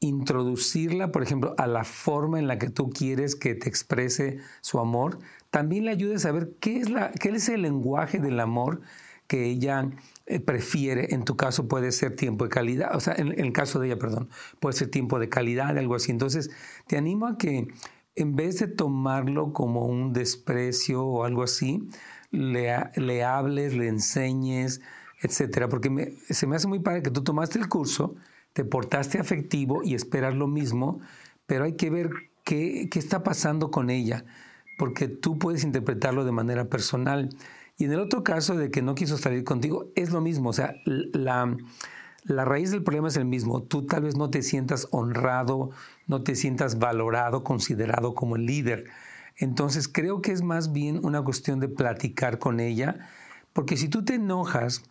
introducirla, 0.00 1.10
por 1.10 1.22
ejemplo, 1.22 1.54
a 1.58 1.66
la 1.66 1.84
forma 1.84 2.38
en 2.38 2.46
la 2.46 2.58
que 2.58 2.68
tú 2.68 2.90
quieres 2.90 3.34
que 3.34 3.54
te 3.54 3.68
exprese 3.68 4.38
su 4.60 4.78
amor, 4.78 5.18
también 5.50 5.86
le 5.86 5.90
ayude 5.90 6.16
a 6.16 6.18
saber 6.18 6.52
qué 6.60 6.78
es, 6.78 6.90
la, 6.90 7.12
qué 7.12 7.30
es 7.30 7.48
el 7.48 7.62
lenguaje 7.62 8.18
del 8.18 8.38
amor 8.40 8.82
que 9.26 9.46
ella 9.46 9.88
eh, 10.26 10.38
prefiere. 10.38 11.14
En 11.14 11.24
tu 11.24 11.36
caso 11.36 11.66
puede 11.66 11.92
ser 11.92 12.14
tiempo 12.14 12.44
de 12.44 12.50
calidad, 12.50 12.94
o 12.94 13.00
sea, 13.00 13.14
en, 13.14 13.38
el 13.38 13.52
caso 13.52 13.80
de 13.80 13.88
ella, 13.88 13.98
perdón, 13.98 14.28
puede 14.60 14.76
ser 14.76 14.90
tiempo 14.90 15.18
de 15.18 15.28
calidad, 15.28 15.76
algo 15.76 15.94
así. 15.94 16.10
Entonces, 16.12 16.50
te 16.86 16.96
animo 16.96 17.26
a 17.26 17.38
que 17.38 17.68
en 18.14 18.36
vez 18.36 18.58
de 18.58 18.68
tomarlo 18.68 19.52
como 19.52 19.86
un 19.86 20.12
desprecio 20.12 21.04
o 21.04 21.24
algo 21.24 21.42
así, 21.42 21.88
le, 22.30 22.74
le 22.96 23.24
hables, 23.24 23.74
le 23.74 23.88
enseñes, 23.88 24.82
etcétera, 25.20 25.68
porque 25.68 26.16
se 26.28 26.46
me 26.46 26.56
hace 26.56 26.68
muy 26.68 26.80
padre 26.80 27.02
que 27.02 27.10
tú 27.10 27.22
tomaste 27.22 27.58
el 27.58 27.68
curso, 27.68 28.14
te 28.52 28.64
portaste 28.64 29.18
afectivo 29.18 29.82
y 29.82 29.94
esperas 29.94 30.34
lo 30.34 30.46
mismo, 30.46 31.00
pero 31.46 31.64
hay 31.64 31.74
que 31.76 31.90
ver 31.90 32.10
qué, 32.44 32.88
qué 32.90 32.98
está 32.98 33.22
pasando 33.22 33.70
con 33.70 33.90
ella, 33.90 34.24
porque 34.78 35.08
tú 35.08 35.38
puedes 35.38 35.64
interpretarlo 35.64 36.24
de 36.24 36.32
manera 36.32 36.68
personal. 36.68 37.30
Y 37.78 37.84
en 37.84 37.92
el 37.92 38.00
otro 38.00 38.24
caso 38.24 38.56
de 38.56 38.70
que 38.70 38.82
no 38.82 38.94
quiso 38.94 39.18
salir 39.18 39.44
contigo, 39.44 39.90
es 39.94 40.10
lo 40.10 40.20
mismo, 40.20 40.50
o 40.50 40.52
sea, 40.52 40.74
la, 40.84 41.56
la 42.24 42.44
raíz 42.44 42.70
del 42.70 42.82
problema 42.82 43.08
es 43.08 43.16
el 43.16 43.24
mismo. 43.24 43.62
Tú 43.62 43.86
tal 43.86 44.02
vez 44.02 44.16
no 44.16 44.30
te 44.30 44.42
sientas 44.42 44.88
honrado, 44.90 45.70
no 46.06 46.22
te 46.22 46.34
sientas 46.34 46.78
valorado, 46.78 47.44
considerado 47.44 48.14
como 48.14 48.36
el 48.36 48.46
líder. 48.46 48.86
Entonces 49.36 49.86
creo 49.86 50.22
que 50.22 50.32
es 50.32 50.42
más 50.42 50.72
bien 50.72 51.04
una 51.04 51.22
cuestión 51.22 51.60
de 51.60 51.68
platicar 51.68 52.38
con 52.38 52.58
ella, 52.58 53.08
porque 53.56 53.78
si 53.78 53.88
tú 53.88 54.04
te 54.04 54.16
enojas, 54.16 54.82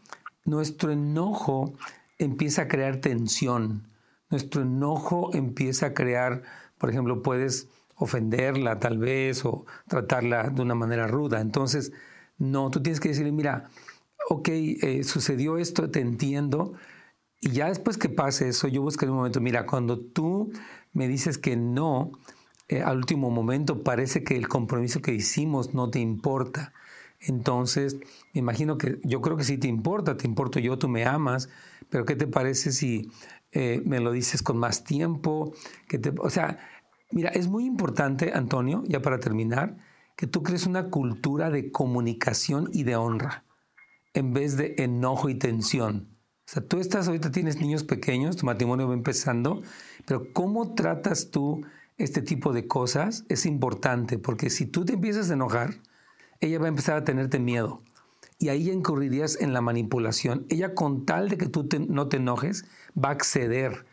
nuestro 0.44 0.92
enojo 0.92 1.76
empieza 2.18 2.64
a 2.64 2.68
crear 2.68 2.96
tensión. 2.96 3.88
Nuestro 4.32 4.64
enojo 4.64 5.30
empieza 5.36 5.86
a 5.86 5.94
crear, 5.94 6.42
por 6.80 6.90
ejemplo, 6.90 7.22
puedes 7.22 7.68
ofenderla 7.96 8.80
tal 8.80 8.98
vez 8.98 9.46
o 9.46 9.68
tratarla 9.88 10.50
de 10.50 10.64
una 10.64 10.74
manera 10.74 11.06
ruda. 11.06 11.42
Entonces, 11.42 11.94
no, 12.40 12.72
tú 12.72 12.82
tienes 12.82 13.00
que 13.00 13.10
decirle, 13.10 13.32
mira, 13.32 13.70
ok, 14.32 14.50
eh, 14.50 15.04
sucedió 15.04 15.60
esto, 15.60 15.92
te 15.92 16.00
entiendo. 16.00 16.74
Y 17.42 17.52
ya 17.52 17.68
después 17.68 18.00
que 18.00 18.10
pase 18.10 18.48
eso, 18.48 18.68
yo 18.68 18.82
buscaré 18.82 19.12
un 19.12 19.18
momento, 19.18 19.42
mira, 19.42 19.68
cuando 19.68 20.00
tú 20.00 20.52
me 20.92 21.08
dices 21.08 21.38
que 21.38 21.56
no, 21.56 22.14
eh, 22.68 22.82
al 22.82 22.98
último 22.98 23.30
momento 23.30 23.84
parece 23.84 24.24
que 24.24 24.36
el 24.36 24.48
compromiso 24.48 25.04
que 25.04 25.14
hicimos 25.14 25.76
no 25.76 25.92
te 25.92 26.00
importa. 26.00 26.74
Entonces, 27.20 27.98
me 28.34 28.40
imagino 28.40 28.78
que 28.78 29.00
yo 29.04 29.22
creo 29.22 29.38
que 29.38 29.44
sí 29.44 29.58
te 29.58 29.68
importa, 29.68 30.18
te 30.18 30.28
importo 30.28 30.60
yo, 30.60 30.78
tú 30.78 30.88
me 30.88 31.06
amas, 31.06 31.50
pero 31.90 32.06
¿qué 32.06 32.16
te 32.16 32.28
parece 32.28 32.72
si 32.72 33.10
eh, 33.52 33.82
me 33.86 34.00
lo 34.00 34.12
dices 34.12 34.44
con 34.44 34.58
más 34.58 34.84
tiempo? 34.84 35.54
Que 35.88 35.98
te, 35.98 36.14
o 36.20 36.30
sea, 36.30 36.60
mira, 37.12 37.30
es 37.30 37.48
muy 37.48 37.66
importante, 37.66 38.32
Antonio, 38.34 38.84
ya 38.88 39.02
para 39.02 39.20
terminar, 39.20 39.78
que 40.16 40.28
tú 40.28 40.44
crees 40.44 40.66
una 40.66 40.90
cultura 40.90 41.50
de 41.50 41.72
comunicación 41.72 42.70
y 42.74 42.84
de 42.84 42.96
honra, 42.96 43.44
en 44.14 44.34
vez 44.34 44.58
de 44.58 44.76
enojo 44.78 45.30
y 45.30 45.36
tensión. 45.36 46.16
O 46.48 46.52
sea, 46.52 46.66
tú 46.66 46.80
estás, 46.80 47.08
ahorita 47.08 47.32
tienes 47.32 47.60
niños 47.60 47.84
pequeños, 47.84 48.38
tu 48.38 48.46
matrimonio 48.46 48.88
va 48.88 48.94
empezando, 48.94 49.64
pero 50.06 50.32
¿cómo 50.32 50.76
tratas 50.76 51.32
tú 51.32 51.66
este 51.98 52.22
tipo 52.22 52.54
de 52.54 52.68
cosas? 52.68 53.26
Es 53.30 53.46
importante, 53.46 54.20
porque 54.20 54.50
si 54.52 54.68
tú 54.68 54.86
te 54.86 54.94
empiezas 54.94 55.32
a 55.32 55.34
enojar, 55.34 55.76
ella 56.46 56.60
va 56.60 56.66
a 56.66 56.70
empezar 56.70 56.98
a 56.98 57.04
tenerte 57.04 57.40
miedo 57.40 57.82
y 58.38 58.50
ahí 58.50 58.70
incurrirías 58.70 59.40
en 59.40 59.54
la 59.54 59.62
manipulación. 59.62 60.46
Ella 60.50 60.74
con 60.74 61.06
tal 61.06 61.30
de 61.30 61.38
que 61.38 61.48
tú 61.48 61.68
no 61.88 62.08
te 62.08 62.18
enojes, 62.18 62.66
va 62.98 63.10
a 63.10 63.14
acceder, 63.14 63.86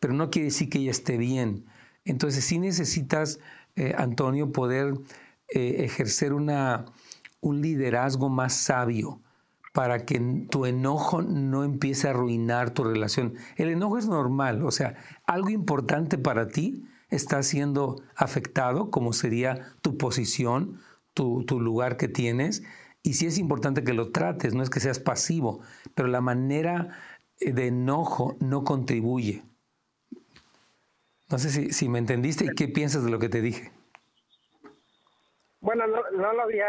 pero 0.00 0.14
no 0.14 0.30
quiere 0.30 0.46
decir 0.46 0.68
que 0.68 0.78
ella 0.78 0.90
esté 0.90 1.16
bien. 1.16 1.66
Entonces 2.04 2.44
sí 2.44 2.58
necesitas, 2.58 3.38
eh, 3.76 3.94
Antonio, 3.96 4.52
poder 4.52 4.94
eh, 5.48 5.84
ejercer 5.84 6.32
una, 6.32 6.86
un 7.40 7.62
liderazgo 7.62 8.28
más 8.28 8.54
sabio 8.54 9.20
para 9.72 10.04
que 10.06 10.46
tu 10.50 10.66
enojo 10.66 11.22
no 11.22 11.64
empiece 11.64 12.06
a 12.06 12.10
arruinar 12.10 12.70
tu 12.70 12.84
relación. 12.84 13.34
El 13.56 13.70
enojo 13.70 13.98
es 13.98 14.06
normal, 14.06 14.62
o 14.64 14.70
sea, 14.70 14.94
algo 15.26 15.50
importante 15.50 16.16
para 16.16 16.48
ti 16.48 16.84
está 17.10 17.42
siendo 17.42 18.02
afectado, 18.14 18.90
como 18.90 19.12
sería 19.12 19.72
tu 19.82 19.98
posición, 19.98 20.78
tu, 21.14 21.44
tu 21.44 21.60
lugar 21.60 21.96
que 21.96 22.08
tienes, 22.08 22.62
y 23.02 23.14
sí 23.14 23.26
es 23.26 23.38
importante 23.38 23.84
que 23.84 23.92
lo 23.92 24.10
trates, 24.10 24.54
no 24.54 24.62
es 24.62 24.70
que 24.70 24.80
seas 24.80 24.98
pasivo, 24.98 25.60
pero 25.94 26.08
la 26.08 26.20
manera 26.20 26.98
eh, 27.40 27.52
de 27.52 27.68
enojo 27.68 28.36
no 28.40 28.64
contribuye. 28.64 29.42
No 31.30 31.38
sé 31.38 31.50
si, 31.50 31.72
si 31.72 31.88
me 31.88 31.98
entendiste 31.98 32.44
y 32.44 32.54
qué 32.54 32.68
piensas 32.68 33.04
de 33.04 33.10
lo 33.10 33.18
que 33.18 33.28
te 33.28 33.40
dije. 33.40 33.72
Bueno, 35.60 35.86
no, 35.86 36.32
lo 36.34 36.42
había 36.42 36.68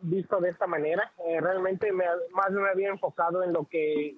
visto 0.00 0.40
de 0.40 0.50
esta 0.50 0.66
manera. 0.66 1.12
Eh, 1.26 1.40
realmente 1.40 1.92
me, 1.92 2.04
más 2.32 2.50
me 2.50 2.70
había 2.70 2.88
enfocado 2.88 3.42
en 3.42 3.52
lo 3.52 3.66
que 3.66 4.16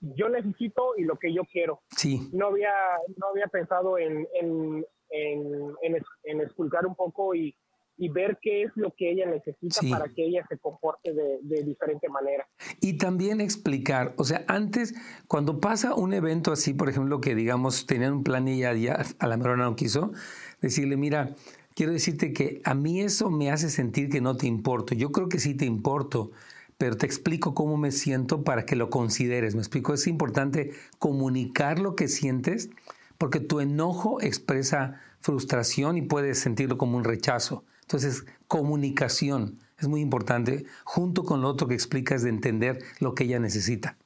yo 0.00 0.30
necesito 0.30 0.96
y 0.96 1.04
lo 1.04 1.16
que 1.16 1.32
yo 1.32 1.44
quiero. 1.44 1.82
Sí. 1.94 2.30
No 2.32 2.46
había, 2.46 2.72
no 3.18 3.28
había 3.28 3.46
pensado 3.48 3.98
en, 3.98 4.26
en, 4.34 4.86
en, 5.10 5.76
en, 5.82 6.02
en 6.24 6.86
un 6.86 6.94
poco 6.94 7.34
y 7.34 7.54
y 7.96 8.08
ver 8.08 8.38
qué 8.42 8.62
es 8.62 8.72
lo 8.74 8.92
que 8.96 9.10
ella 9.10 9.26
necesita 9.26 9.80
para 9.88 10.12
que 10.12 10.26
ella 10.26 10.44
se 10.48 10.58
comporte 10.58 11.12
de, 11.12 11.62
diferente 11.62 12.08
manera. 12.08 12.46
Y 12.80 12.98
también 12.98 13.40
explicar, 13.40 14.14
o 14.16 14.24
sea, 14.24 14.44
antes, 14.48 14.94
cuando 15.28 15.60
pasa 15.60 15.94
un 15.94 16.12
evento 16.12 16.52
así, 16.52 16.74
por 16.74 16.88
ejemplo, 16.88 17.20
que 17.20 17.34
digamos 17.34 17.86
tenían 17.86 18.12
un 18.12 18.24
plan 18.24 18.48
y 18.48 18.54
ella 18.54 18.74
ya 18.74 19.04
a 19.18 19.26
la 19.26 19.36
mejor 19.36 19.58
no 19.58 19.76
quiso, 19.76 20.12
decirle, 20.60 20.96
mira, 20.96 21.36
quiero 21.74 21.92
decirte 21.92 22.32
que 22.32 22.60
a 22.64 22.74
mí 22.74 23.00
eso 23.00 23.30
me 23.30 23.50
hace 23.50 23.70
sentir 23.70 24.08
que 24.08 24.20
no 24.20 24.36
te 24.36 24.46
importo. 24.46 24.94
Yo 24.94 25.12
creo 25.12 25.28
que 25.28 25.38
sí 25.38 25.54
te 25.54 25.64
importo, 25.64 26.32
pero 26.78 26.96
te 26.96 27.06
explico 27.06 27.54
cómo 27.54 27.76
me 27.76 27.92
siento 27.92 28.42
para 28.42 28.66
que 28.66 28.76
lo 28.76 28.90
consideres. 28.90 29.54
Me 29.54 29.60
explico, 29.60 29.94
es 29.94 30.06
importante 30.06 30.72
comunicar 30.98 31.78
lo 31.78 31.94
que 31.94 32.08
sientes 32.08 32.70
porque 33.18 33.40
tu 33.40 33.60
enojo 33.60 34.20
expresa 34.20 35.00
frustración 35.20 35.96
y 35.96 36.02
puedes 36.02 36.40
sentirlo 36.40 36.76
como 36.76 36.96
un 36.96 37.04
rechazo. 37.04 37.64
Entonces, 37.84 38.26
comunicación 38.48 39.60
Es 39.76 39.88
muy 39.88 40.00
importante, 40.00 40.64
junto 40.84 41.24
con 41.24 41.42
lo 41.42 41.48
otro 41.48 41.66
que 41.66 41.74
explicas, 41.74 42.22
de 42.22 42.30
entender 42.30 42.78
lo 43.00 43.14
que 43.14 43.24
ella 43.24 43.40
necesita. 43.40 43.96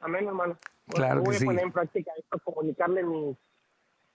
Amén, 0.00 0.26
hermano. 0.26 0.56
claro 0.86 1.22
voy 1.22 1.36
que 1.36 1.44
a 1.44 1.46
poner 1.46 1.64
en 1.64 1.72
práctica 1.72 2.12
esto, 2.16 2.38
comunicarle 2.44 3.02
mis, 3.02 3.36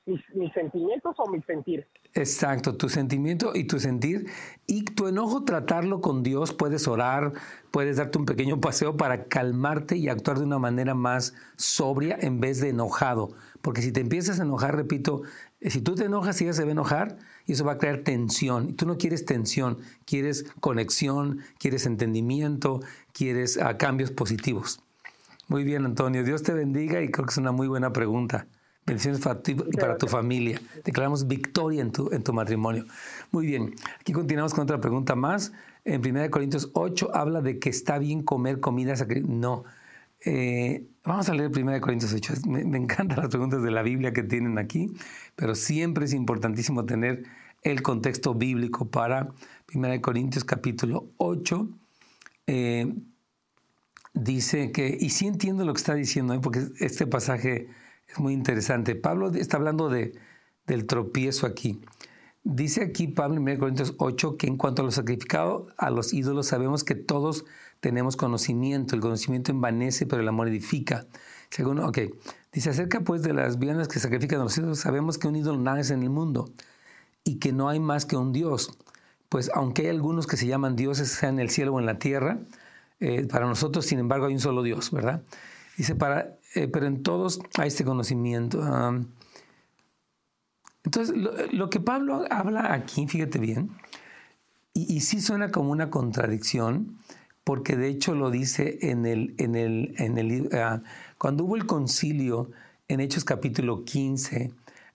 mis, 0.08 0.54
sentimientos 0.54 1.16
o 1.18 1.30
mi 1.30 1.42
sentir. 1.44 1.86
Exacto, 2.14 2.76
tu 2.76 2.90
sentimiento 2.90 3.52
y 3.54 3.66
tu 3.66 3.80
sentir. 3.80 4.28
Y 4.66 4.84
tu 4.84 5.08
enojo, 5.08 5.44
tratarlo 5.44 6.02
con 6.02 6.24
Dios. 6.24 6.54
Puedes 6.54 6.88
orar, 6.88 7.34
puedes 7.72 7.98
darte 7.98 8.18
un 8.18 8.26
pequeño 8.26 8.60
paseo 8.62 8.98
para 8.98 9.26
calmarte 9.26 9.98
y 9.98 10.10
actuar 10.10 10.40
de 10.40 10.46
una 10.46 10.60
manera 10.60 10.96
más 10.96 11.36
sobria 11.58 12.18
en 12.20 12.40
vez 12.40 12.60
de 12.62 12.70
enojado. 12.70 13.30
Porque 13.62 13.82
si 13.82 13.92
te 13.92 14.02
empiezas 14.02 14.40
a 14.40 14.44
enojar, 14.44 14.76
repito, 14.76 15.24
eh, 15.60 15.70
si 15.70 15.82
tú 15.82 15.96
te 15.96 16.06
enojas, 16.06 16.42
ella 16.42 16.54
se 16.54 16.64
va 16.64 16.70
a 16.70 16.72
enojar 16.72 17.18
y 17.46 17.54
eso 17.54 17.66
va 17.66 17.74
a 17.74 17.78
crear 17.78 18.00
tensión. 18.00 18.70
Y 18.70 18.74
tú 18.74 18.86
no 18.86 18.98
quieres 18.98 19.26
tensión, 19.26 19.78
quieres 20.06 20.46
conexión, 20.60 21.42
quieres 21.60 21.86
entendimiento, 21.86 22.80
quieres 23.12 23.58
ah, 23.58 23.78
cambios 23.78 24.12
positivos. 24.12 24.82
Muy 25.48 25.64
bien, 25.64 25.86
Antonio. 25.86 26.24
Dios 26.24 26.44
te 26.44 26.54
bendiga 26.54 27.02
y 27.02 27.10
creo 27.10 27.26
que 27.26 27.32
es 27.32 27.38
una 27.38 27.52
muy 27.52 27.68
buena 27.68 27.94
pregunta. 27.94 28.48
Bendiciones 28.88 29.20
para 29.20 29.44
ti 29.44 29.51
y 29.51 29.75
para 29.75 29.98
tu 29.98 30.08
familia. 30.08 30.62
Declaramos 30.86 31.27
victoria 31.27 31.82
en 31.82 31.91
tu, 31.91 32.10
en 32.13 32.24
tu 32.24 32.32
matrimonio. 32.32 32.86
Muy 33.32 33.46
bien, 33.46 33.75
aquí 34.00 34.13
continuamos 34.13 34.53
con 34.53 34.63
otra 34.63 34.79
pregunta 34.79 35.13
más. 35.13 35.51
En 35.84 36.00
1 36.00 36.32
Corintios 36.32 36.70
8 36.72 37.13
habla 37.13 37.41
de 37.41 37.60
que 37.60 37.70
está 37.70 37.98
bien 37.98 38.24
comer 38.24 38.62
comida 38.62 38.96
sacrificada. 38.96 39.36
No. 39.36 39.65
Eh, 40.24 40.88
vamos 41.03 41.27
a 41.27 41.34
leer 41.34 41.51
1 41.53 41.82
Corintios 41.82 42.13
8. 42.13 42.34
Me, 42.48 42.63
me, 42.63 42.77
encantan 42.77 43.17
las 43.17 43.27
preguntas 43.27 43.62
de 43.62 43.72
la 43.72 43.82
Biblia 43.82 44.13
que 44.13 44.24
tienen 44.24 44.58
aquí, 44.58 44.94
pero 45.36 45.53
siempre 45.53 46.06
es 46.06 46.13
importantísimo 46.13 46.86
tener 46.86 47.24
el 47.63 47.82
contexto 47.82 48.36
bíblico 48.36 48.89
para 48.89 49.34
1 49.74 50.01
Corintios 50.01 50.46
capítulo 50.46 51.10
8. 51.17 51.70
Eh, 52.48 52.96
dice 54.13 54.72
que, 54.72 54.98
y 54.98 55.10
sí 55.10 55.27
entiendo 55.27 55.65
lo 55.65 55.74
que 55.74 55.79
está 55.79 55.94
diciendo, 55.94 56.34
¿eh? 56.34 56.39
porque 56.41 56.67
este 56.79 57.06
pasaje 57.06 57.67
es 58.08 58.20
muy 58.20 58.34
interesante. 58.34 58.96
Pablo 58.96 59.32
está 59.34 59.58
hablando 59.58 59.90
de, 59.90 60.14
del 60.66 60.86
tropiezo 60.86 61.46
aquí. 61.46 61.82
Dice 62.44 62.82
aquí 62.82 63.08
Pablo 63.08 63.36
en 63.38 63.44
1 63.44 63.60
Corintios 63.60 63.96
8 63.98 64.38
que 64.38 64.48
en 64.48 64.56
cuanto 64.56 64.82
a 64.82 64.86
lo 64.86 64.92
sacrificado 64.92 65.68
a 65.78 65.90
los 65.90 66.14
ídolos 66.14 66.48
sabemos 66.48 66.84
que 66.84 66.96
todos 66.96 67.46
tenemos 67.82 68.16
conocimiento. 68.16 68.96
El 68.96 69.02
conocimiento 69.02 69.52
envanece, 69.52 70.06
pero 70.06 70.22
el 70.22 70.28
amor 70.28 70.48
edifica. 70.48 71.06
Segundo, 71.50 71.86
ok. 71.86 72.00
Dice 72.54 72.70
acerca 72.70 73.02
pues 73.02 73.22
de 73.22 73.34
las 73.34 73.60
viandas 73.60 73.88
que 73.88 74.00
sacrifican 74.00 74.40
a 74.40 74.44
los 74.44 74.58
ídolos, 74.58 74.80
sabemos 74.80 75.18
que 75.18 75.28
un 75.28 75.36
ídolo 75.36 75.60
nada 75.60 75.82
es 75.82 75.92
en 75.92 76.04
el 76.04 76.10
mundo 76.10 76.50
y 77.24 77.36
que 77.40 77.52
no 77.52 77.68
hay 77.68 77.80
más 77.80 78.06
que 78.06 78.16
un 78.16 78.32
Dios. 78.32 78.78
Pues 79.30 79.52
aunque 79.54 79.84
hay 79.84 79.90
algunos 79.90 80.26
que 80.26 80.38
se 80.38 80.48
llaman 80.48 80.78
dioses, 80.78 81.10
sea 81.10 81.30
en 81.30 81.40
el 81.40 81.50
cielo 81.50 81.74
o 81.74 81.80
en 81.80 81.86
la 81.86 82.00
tierra, 82.00 82.40
eh, 83.00 83.28
para 83.28 83.46
nosotros, 83.46 83.86
sin 83.86 84.00
embargo, 84.00 84.28
hay 84.28 84.34
un 84.34 84.40
solo 84.40 84.64
Dios, 84.64 84.92
¿verdad? 84.92 85.22
Dice, 85.76 85.96
para, 85.96 86.37
eh, 86.58 86.68
pero 86.68 86.88
en 86.88 87.04
todos 87.04 87.40
hay 87.58 87.68
este 87.68 87.86
conocimiento. 87.86 88.64
entonces, 90.84 91.16
lo, 91.52 91.70
que 91.70 91.80
Pablo 91.80 92.26
habla 92.30 92.74
aquí, 92.74 93.08
fíjate 93.08 93.40
bien, 93.40 93.72
y, 94.74 95.02
sí 95.02 95.22
suena 95.22 95.50
como 95.50 95.72
una 95.72 95.90
contradicción, 95.90 97.00
porque 97.44 97.76
de 97.76 97.88
hecho 97.88 98.14
lo 98.14 98.30
dice 98.30 98.78
en 98.82 99.06
el, 99.06 99.34
en 99.38 99.56
el, 99.56 99.96
en 99.98 100.18
el 100.18 100.50
ah, 100.54 100.82
cuando 101.18 101.46
hubo 101.46 101.56
el 101.56 101.66
concilio 101.66 102.52
en 102.88 103.00
Hechos 103.00 103.24
capítulo 103.24 103.86
15 103.86 104.52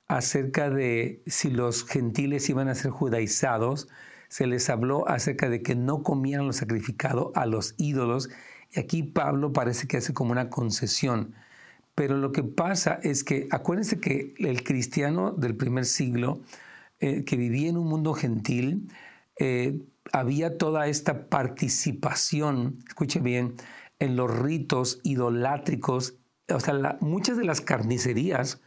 acerca 0.07 0.71
de 0.71 1.23
si 1.27 1.51
los 1.51 1.85
gentiles 1.85 2.49
iban 2.49 2.69
a 2.69 2.75
ser 2.75 2.91
judaizados, 2.91 3.89
se 4.29 4.47
les 4.47 4.71
habló 4.71 5.09
acerca 5.09 5.49
de 5.49 5.63
que 5.63 5.75
no 5.75 6.03
comieran 6.03 6.47
lo 6.47 6.53
sacrificado 6.53 7.33
a 7.35 7.47
los 7.47 7.75
ídolos 7.77 8.31
y 8.73 8.81
aquí 8.81 9.03
Pablo 9.03 9.53
parece 9.53 9.87
que 9.87 9.99
hace 9.99 10.15
como 10.15 10.33
una 10.33 10.49
concesión. 10.49 11.35
Pero 11.95 12.17
lo 12.17 12.33
que 12.33 12.43
pasa 12.43 12.99
es 13.03 13.25
que, 13.25 13.49
acuérdense 13.51 14.01
que 14.01 14.35
el 14.39 14.65
cristiano 14.65 15.33
del 15.33 15.57
primer 15.57 15.85
siglo, 15.85 16.43
eh, 17.01 17.25
que 17.25 17.37
vivía 17.37 17.69
en 17.69 17.77
un 17.77 17.87
mundo 17.87 18.15
gentil, 18.15 18.89
eh, 19.39 19.83
había 20.13 20.57
toda 20.59 20.87
esta 20.87 21.29
participación, 21.29 22.79
escuche 22.89 23.21
bien, 23.21 23.55
en 23.99 24.17
los 24.17 24.31
ritos 24.37 25.01
idolátricos. 25.05 26.17
O 26.49 26.61
sea, 26.61 26.99
muchas 27.01 27.37
de 27.37 27.45
las 27.45 27.61
carnicerías 27.61 28.61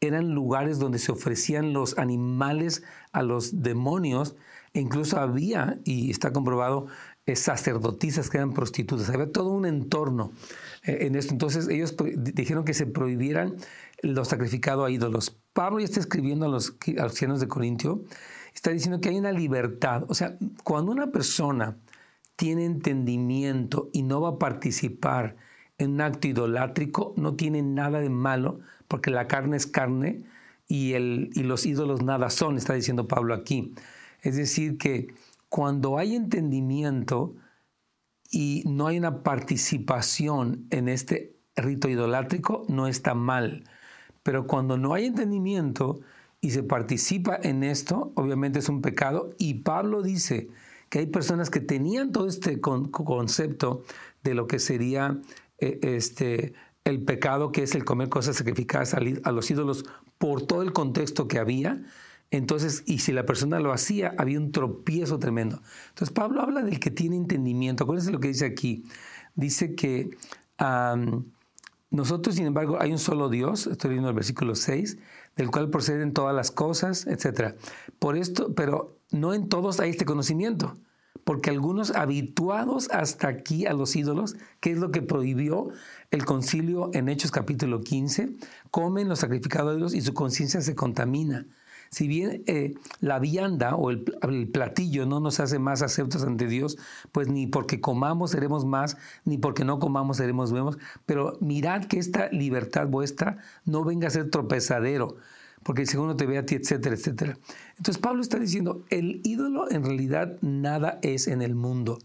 eran 0.00 0.30
lugares 0.30 0.78
donde 0.78 0.98
se 0.98 1.12
ofrecían 1.12 1.72
los 1.72 1.98
animales 1.98 2.84
a 3.12 3.22
los 3.22 3.62
demonios. 3.62 4.36
E 4.72 4.80
incluso 4.80 5.18
había, 5.18 5.78
y 5.84 6.10
está 6.10 6.32
comprobado, 6.32 6.86
sacerdotisas 7.36 8.30
que 8.30 8.38
eran 8.38 8.52
prostitutas. 8.52 9.10
Había 9.10 9.30
todo 9.30 9.50
un 9.50 9.66
entorno 9.66 10.32
eh, 10.84 10.98
en 11.02 11.14
esto. 11.14 11.32
Entonces 11.32 11.68
ellos 11.68 11.94
dijeron 12.16 12.64
que 12.64 12.74
se 12.74 12.86
prohibieran 12.86 13.56
los 14.02 14.28
sacrificados 14.28 14.86
a 14.86 14.90
ídolos. 14.90 15.36
Pablo 15.52 15.80
ya 15.80 15.86
está 15.86 16.00
escribiendo 16.00 16.46
a 16.46 16.48
los, 16.48 16.76
a 16.98 17.34
de 17.34 17.48
Corintio, 17.48 18.04
está 18.54 18.70
diciendo 18.70 19.00
que 19.00 19.08
hay 19.08 19.18
una 19.18 19.32
libertad. 19.32 20.04
O 20.08 20.14
sea, 20.14 20.36
cuando 20.64 20.92
una 20.92 21.10
persona 21.10 21.76
tiene 22.36 22.64
entendimiento 22.64 23.90
y 23.92 24.02
no 24.02 24.20
va 24.20 24.30
a 24.30 24.38
participar 24.38 25.36
en 25.78 25.94
un 25.94 26.00
acto 26.00 26.28
idolátrico, 26.28 27.12
no 27.16 27.34
tiene 27.34 27.62
nada 27.62 28.00
de 28.00 28.10
malo, 28.10 28.60
porque 28.86 29.10
la 29.10 29.26
carne 29.26 29.56
es 29.56 29.66
carne 29.66 30.22
y, 30.66 30.92
el, 30.92 31.30
y 31.34 31.42
los 31.42 31.66
ídolos 31.66 32.02
nada 32.02 32.30
son, 32.30 32.56
está 32.56 32.74
diciendo 32.74 33.08
Pablo 33.08 33.34
aquí. 33.34 33.74
Es 34.22 34.36
decir, 34.36 34.78
que 34.78 35.08
cuando 35.48 35.98
hay 35.98 36.14
entendimiento 36.14 37.34
y 38.30 38.62
no 38.66 38.86
hay 38.86 38.98
una 38.98 39.22
participación 39.22 40.66
en 40.70 40.88
este 40.88 41.36
rito 41.56 41.88
idolátrico, 41.88 42.64
no 42.68 42.86
está 42.86 43.14
mal. 43.14 43.64
Pero 44.22 44.46
cuando 44.46 44.76
no 44.76 44.94
hay 44.94 45.06
entendimiento 45.06 46.00
y 46.40 46.50
se 46.50 46.62
participa 46.62 47.38
en 47.42 47.64
esto, 47.64 48.12
obviamente 48.14 48.58
es 48.58 48.68
un 48.68 48.82
pecado. 48.82 49.30
Y 49.38 49.54
Pablo 49.54 50.02
dice 50.02 50.48
que 50.88 51.00
hay 51.00 51.06
personas 51.06 51.50
que 51.50 51.60
tenían 51.60 52.12
todo 52.12 52.28
este 52.28 52.60
concepto 52.60 53.84
de 54.22 54.34
lo 54.34 54.46
que 54.46 54.58
sería 54.58 55.18
eh, 55.58 55.78
este, 55.82 56.54
el 56.84 57.02
pecado, 57.04 57.52
que 57.52 57.62
es 57.62 57.74
el 57.74 57.84
comer 57.84 58.08
cosas 58.08 58.36
sacrificadas 58.36 58.94
a 58.94 59.32
los 59.32 59.50
ídolos, 59.50 59.84
por 60.18 60.46
todo 60.46 60.62
el 60.62 60.72
contexto 60.72 61.28
que 61.28 61.38
había, 61.38 61.82
entonces, 62.30 62.82
y 62.86 62.98
si 62.98 63.12
la 63.12 63.24
persona 63.24 63.58
lo 63.58 63.72
hacía, 63.72 64.14
había 64.18 64.38
un 64.38 64.52
tropiezo 64.52 65.18
tremendo. 65.18 65.62
Entonces, 65.88 66.12
Pablo 66.14 66.42
habla 66.42 66.62
del 66.62 66.78
que 66.78 66.90
tiene 66.90 67.16
entendimiento. 67.16 67.84
Acuérdense 67.84 68.12
lo 68.12 68.20
que 68.20 68.28
dice 68.28 68.44
aquí. 68.44 68.84
Dice 69.34 69.74
que 69.74 70.10
nosotros, 71.90 72.34
sin 72.36 72.46
embargo, 72.46 72.76
hay 72.80 72.92
un 72.92 72.98
solo 72.98 73.30
Dios, 73.30 73.66
estoy 73.66 73.90
leyendo 73.90 74.10
el 74.10 74.14
versículo 74.14 74.54
6, 74.54 74.98
del 75.36 75.50
cual 75.50 75.70
proceden 75.70 76.12
todas 76.12 76.34
las 76.34 76.50
cosas, 76.50 77.06
etc. 77.06 77.54
Por 77.98 78.16
esto, 78.16 78.54
pero 78.54 78.98
no 79.10 79.32
en 79.32 79.48
todos 79.48 79.80
hay 79.80 79.90
este 79.90 80.04
conocimiento, 80.04 80.76
porque 81.24 81.48
algunos 81.48 81.94
habituados 81.94 82.90
hasta 82.90 83.28
aquí 83.28 83.64
a 83.64 83.72
los 83.72 83.96
ídolos, 83.96 84.36
que 84.60 84.72
es 84.72 84.78
lo 84.78 84.90
que 84.90 85.00
prohibió 85.00 85.68
el 86.10 86.26
concilio 86.26 86.90
en 86.92 87.08
Hechos 87.08 87.30
capítulo 87.30 87.80
15, 87.80 88.36
comen 88.70 89.08
los 89.08 89.20
sacrificados 89.20 89.74
a 89.74 89.76
Dios 89.76 89.94
y 89.94 90.02
su 90.02 90.12
conciencia 90.12 90.60
se 90.60 90.74
contamina 90.74 91.46
si 91.90 92.08
bien 92.08 92.42
eh, 92.46 92.74
la 93.00 93.18
vianda 93.18 93.74
o 93.74 93.90
el, 93.90 94.02
platillo 94.52 95.06
no 95.06 95.20
nos 95.20 95.40
hace 95.40 95.58
más 95.58 95.82
aceptos 95.82 96.22
ante 96.22 96.46
Dios, 96.46 96.78
pues 97.12 97.28
ni 97.28 97.46
porque 97.46 97.80
comamos 97.80 98.32
seremos 98.32 98.64
más, 98.64 98.96
ni 99.24 99.38
porque 99.38 99.64
no 99.64 99.78
comamos 99.78 100.18
seremos 100.18 100.52
menos, 100.52 100.78
pero 101.06 101.38
mirad 101.40 101.84
que 101.84 101.98
esta 101.98 102.28
libertad 102.28 102.88
vuestra 102.88 103.38
no 103.64 103.84
venga 103.84 104.08
a 104.08 104.10
ser 104.10 104.30
tropezadero, 104.30 105.16
porque 105.62 105.82
el 105.82 105.88
segundo 105.88 106.16
te 106.16 106.26
ve 106.26 106.38
a 106.38 106.46
ti, 106.46 106.54
etcétera, 106.54 106.94
etcétera. 106.94 107.38
Entonces 107.76 107.98
Pablo 107.98 108.22
está 108.22 108.38
diciendo, 108.38 108.84
el 108.90 109.20
ídolo 109.24 109.70
en 109.70 109.84
realidad 109.84 110.38
nada 110.40 110.98
es 111.02 111.28
en 111.28 111.42
el 111.42 111.54
mundo 111.54 111.98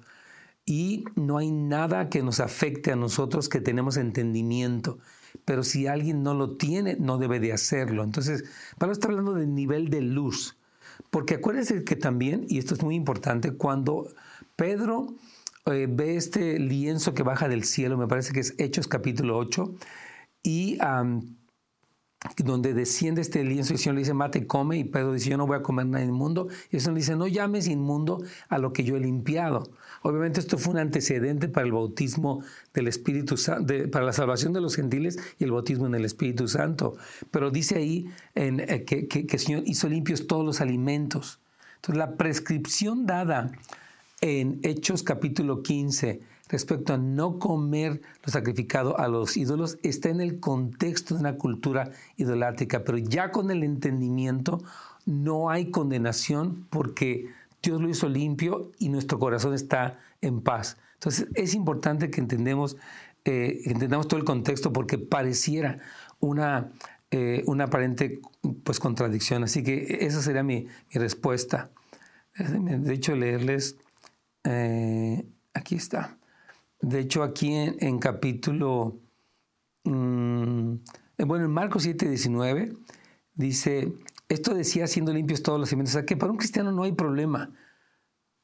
y 0.65 1.05
no 1.15 1.37
hay 1.37 1.51
nada 1.51 2.09
que 2.09 2.23
nos 2.23 2.39
afecte 2.39 2.91
a 2.91 2.95
nosotros 2.95 3.49
que 3.49 3.59
tenemos 3.59 3.97
entendimiento 3.97 4.99
pero 5.45 5.63
si 5.63 5.87
alguien 5.87 6.23
no 6.23 6.33
lo 6.33 6.57
tiene, 6.57 6.95
no 6.99 7.17
debe 7.17 7.39
de 7.39 7.53
hacerlo. 7.53 8.03
Entonces, 8.03 8.43
Pablo 8.77 8.93
está 8.93 9.07
hablando 9.07 9.33
del 9.33 9.53
nivel 9.53 9.89
de 9.89 10.01
luz, 10.01 10.57
porque 11.09 11.35
acuérdense 11.35 11.83
que 11.83 11.95
también, 11.95 12.45
y 12.47 12.57
esto 12.57 12.73
es 12.73 12.83
muy 12.83 12.95
importante, 12.95 13.53
cuando 13.53 14.07
Pedro 14.55 15.13
eh, 15.65 15.87
ve 15.89 16.15
este 16.15 16.59
lienzo 16.59 17.13
que 17.13 17.23
baja 17.23 17.47
del 17.47 17.63
cielo, 17.63 17.97
me 17.97 18.07
parece 18.07 18.33
que 18.33 18.39
es 18.39 18.55
Hechos 18.57 18.87
capítulo 18.87 19.37
8, 19.37 19.75
y 20.43 20.77
donde 22.37 22.73
desciende 22.73 23.21
este 23.21 23.43
lienzo 23.43 23.73
y 23.73 23.75
el 23.75 23.79
Señor 23.79 23.95
le 23.95 24.01
dice, 24.01 24.13
mate 24.13 24.47
come, 24.47 24.77
y 24.77 24.83
Pedro 24.83 25.13
dice, 25.13 25.29
yo 25.29 25.37
no 25.37 25.45
voy 25.45 25.57
a 25.57 25.61
comer 25.61 25.85
nada 25.85 26.03
inmundo, 26.03 26.47
y 26.71 26.77
el 26.77 26.81
Señor 26.81 26.95
le 26.95 26.99
dice, 27.01 27.15
no 27.15 27.27
llames 27.27 27.67
inmundo 27.67 28.23
a 28.49 28.57
lo 28.57 28.73
que 28.73 28.83
yo 28.83 28.95
he 28.95 28.99
limpiado. 28.99 29.69
Obviamente 30.01 30.39
esto 30.39 30.57
fue 30.57 30.73
un 30.73 30.79
antecedente 30.79 31.47
para 31.47 31.65
el 31.65 31.71
bautismo 31.71 32.43
del 32.73 32.87
Espíritu 32.87 33.37
Santo, 33.37 33.73
para 33.91 34.05
la 34.05 34.13
salvación 34.13 34.51
de 34.51 34.61
los 34.61 34.75
gentiles 34.75 35.17
y 35.39 35.45
el 35.45 35.51
bautismo 35.51 35.87
en 35.87 35.95
el 35.95 36.05
Espíritu 36.05 36.47
Santo. 36.47 36.97
Pero 37.31 37.51
dice 37.51 37.77
ahí 37.77 38.09
eh, 38.35 38.83
que, 38.85 39.07
que, 39.07 39.25
el 39.29 39.39
Señor 39.39 39.63
hizo 39.65 39.87
limpios 39.87 40.27
todos 40.27 40.45
los 40.45 40.59
alimentos. 40.59 41.39
Entonces, 41.75 41.97
la 41.97 42.15
prescripción 42.15 43.05
dada 43.05 43.51
en 44.19 44.59
Hechos 44.63 45.03
capítulo 45.03 45.63
15 45.63 46.32
respecto 46.53 46.93
a 46.93 46.97
no 46.99 47.39
comer 47.39 47.99
lo 48.23 48.31
sacrificado 48.31 48.99
a 48.99 49.07
los 49.07 49.35
ídolos 49.37 49.79
está 49.81 50.09
en 50.09 50.21
el 50.21 50.39
contexto 50.39 51.15
de 51.15 51.21
una 51.21 51.35
cultura 51.35 51.89
idolátrica, 52.15 52.83
pero 52.83 52.99
ya 52.99 53.31
con 53.31 53.49
el 53.49 53.63
entendimiento 53.63 54.61
no 55.07 55.49
hay 55.49 55.71
condenación 55.71 56.67
porque 56.69 57.31
Dios 57.63 57.81
lo 57.81 57.89
hizo 57.89 58.07
limpio 58.07 58.71
y 58.77 58.89
nuestro 58.89 59.17
corazón 59.17 59.55
está 59.55 59.99
en 60.21 60.41
paz. 60.41 60.77
Entonces 60.93 61.27
es 61.33 61.55
importante 61.55 62.11
que 62.11 62.21
entendemos, 62.21 62.77
eh, 63.25 63.61
entendamos 63.65 64.07
todo 64.07 64.19
el 64.19 64.25
contexto 64.25 64.71
porque 64.71 64.99
pareciera 64.99 65.79
una, 66.19 66.71
eh, 67.09 67.41
una 67.47 67.63
aparente 67.63 68.21
pues, 68.63 68.79
contradicción. 68.79 69.43
Así 69.43 69.63
que 69.63 69.97
esa 70.01 70.21
sería 70.21 70.43
mi, 70.43 70.67
respuesta. 70.91 71.71
De 72.37 72.93
hecho, 72.93 73.15
leerles, 73.15 73.75
eh, 74.43 75.25
aquí 75.55 75.75
está. 75.75 76.15
De 76.83 76.99
hecho, 76.99 77.23
aquí 77.23 77.53
en, 77.53 77.97
capítulo, 77.97 78.99
mm, 79.85 80.73
bueno, 81.25 81.45
en 81.45 81.51
Marcos 81.51 81.83
7, 81.83 82.09
19, 82.09 82.73
dice, 83.35 83.93
esto 84.27 84.53
decía 84.53 84.85
siendo 84.87 85.13
limpios 85.13 85.41
todos 85.43 85.61
los 85.61 85.69
cimientos. 85.69 85.95
O 85.95 85.99
sea, 85.99 86.05
que 86.05 86.17
para 86.17 86.33
un 86.33 86.37
cristiano 86.37 86.73
no 86.73 86.83
hay 86.83 86.91
problema 86.91 87.51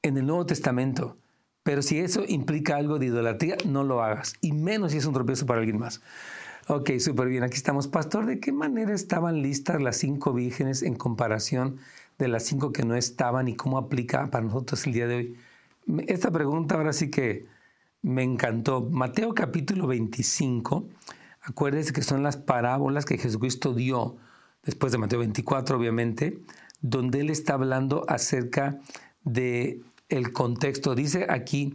en 0.02 0.16
el 0.16 0.26
Nuevo 0.26 0.46
Testamento. 0.46 1.18
Pero 1.64 1.82
si 1.82 2.00
eso 2.00 2.24
implica 2.30 2.78
algo 2.78 2.98
de 2.98 3.08
idolatría, 3.08 3.58
no 3.66 3.84
lo 3.84 4.02
hagas. 4.02 4.36
Y 4.40 4.54
menos 4.54 4.94
si 4.94 5.00
es 5.00 5.06
un 5.06 5.14
tropiezo 5.14 5.46
para 5.46 5.60
alguien 5.60 5.78
más. 5.78 6.02
Ok, 6.70 6.92
súper 7.00 7.28
bien. 7.28 7.44
Aquí 7.44 7.58
estamos. 7.58 7.90
Pastor, 7.90 8.26
¿de 8.26 8.40
qué 8.40 8.54
manera 8.54 8.94
estaban 8.94 9.42
listas 9.42 9.82
las 9.82 9.98
cinco 9.98 10.32
vírgenes 10.32 10.82
en 10.82 10.96
comparación 10.96 11.76
de 12.18 12.30
las 12.30 12.44
cinco 12.44 12.72
que 12.72 12.84
no 12.84 12.96
estaban 12.96 13.50
y 13.50 13.58
cómo 13.58 13.78
aplica 13.78 14.32
para 14.32 14.46
nosotros 14.46 14.88
el 14.88 14.94
día 14.94 15.08
de 15.08 15.16
hoy? 15.16 15.38
Esta 16.08 16.32
pregunta 16.32 16.76
ahora 16.76 16.94
sí 16.94 17.12
que 17.12 17.59
me 18.02 18.24
encantó. 18.24 18.82
Mateo 18.82 19.34
capítulo 19.34 19.88
25, 19.88 20.88
acuérdense 21.42 21.94
que 21.94 22.02
son 22.02 22.24
las 22.24 22.38
parábolas 22.38 23.06
que 23.06 23.18
Jesucristo 23.18 23.74
dio 23.74 24.18
después 24.64 24.92
de 24.92 24.98
Mateo 24.98 25.20
24, 25.20 25.78
obviamente, 25.78 26.40
donde 26.82 27.22
él 27.22 27.30
está 27.30 27.54
hablando 27.54 28.06
acerca 28.08 28.80
de 29.24 29.82
el 30.08 30.32
contexto. 30.34 30.96
Dice 30.96 31.28
aquí, 31.30 31.74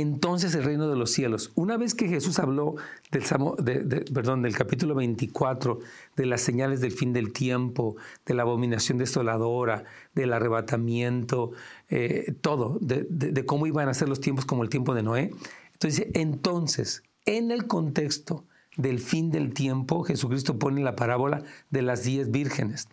entonces 0.00 0.54
el 0.54 0.64
reino 0.64 0.88
de 0.88 0.96
los 0.96 1.10
cielos. 1.10 1.52
Una 1.54 1.76
vez 1.76 1.94
que 1.94 2.08
Jesús 2.08 2.38
habló 2.38 2.76
del, 3.10 4.54
capítulo 4.54 4.94
24, 4.94 5.78
de 6.16 6.26
las 6.26 6.40
señales 6.40 6.80
del 6.80 6.92
fin 6.92 7.12
del 7.12 7.32
tiempo, 7.32 7.96
de 8.24 8.34
la 8.34 8.42
abominación 8.42 8.98
desoladora, 8.98 9.84
del 10.14 10.32
arrebatamiento, 10.32 11.52
eh, 11.88 12.34
todo, 12.40 12.78
de, 12.80 13.44
cómo 13.46 13.66
iban 13.66 13.88
a 13.88 13.94
ser 13.94 14.08
los 14.08 14.20
tiempos 14.20 14.44
como 14.44 14.62
el 14.62 14.68
tiempo 14.68 14.94
de 14.94 15.02
Noé. 15.02 15.30
Entonces, 15.72 16.08
entonces, 16.14 17.02
en 17.24 17.50
el 17.50 17.66
contexto 17.66 18.44
del 18.76 18.98
fin 18.98 19.30
del 19.30 19.54
tiempo, 19.54 20.02
Jesucristo 20.02 20.58
pone 20.58 20.82
la 20.82 20.96
parábola 20.96 21.42
de 21.70 21.82
las 21.82 22.04
diez 22.04 22.30
vírgenes. 22.30 22.88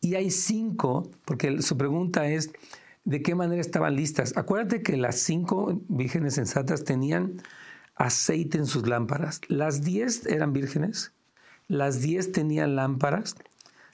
Y 0.00 0.16
hay 0.16 0.30
cinco, 0.30 1.08
porque 1.24 1.62
su 1.62 1.76
pregunta 1.76 2.28
es, 2.28 2.50
de 3.04 3.22
qué 3.22 3.34
manera 3.34 3.60
estaban 3.60 3.96
listas. 3.96 4.36
Acuérdate 4.36 4.82
que 4.82 4.96
las 4.96 5.16
cinco 5.16 5.82
vírgenes 5.88 6.34
sensatas 6.34 6.84
tenían 6.84 7.42
aceite 7.94 8.58
en 8.58 8.66
sus 8.66 8.86
lámparas. 8.86 9.40
Las 9.48 9.82
diez 9.82 10.26
eran 10.26 10.52
vírgenes, 10.52 11.12
las 11.68 12.00
diez 12.00 12.32
tenían 12.32 12.76
lámparas, 12.76 13.36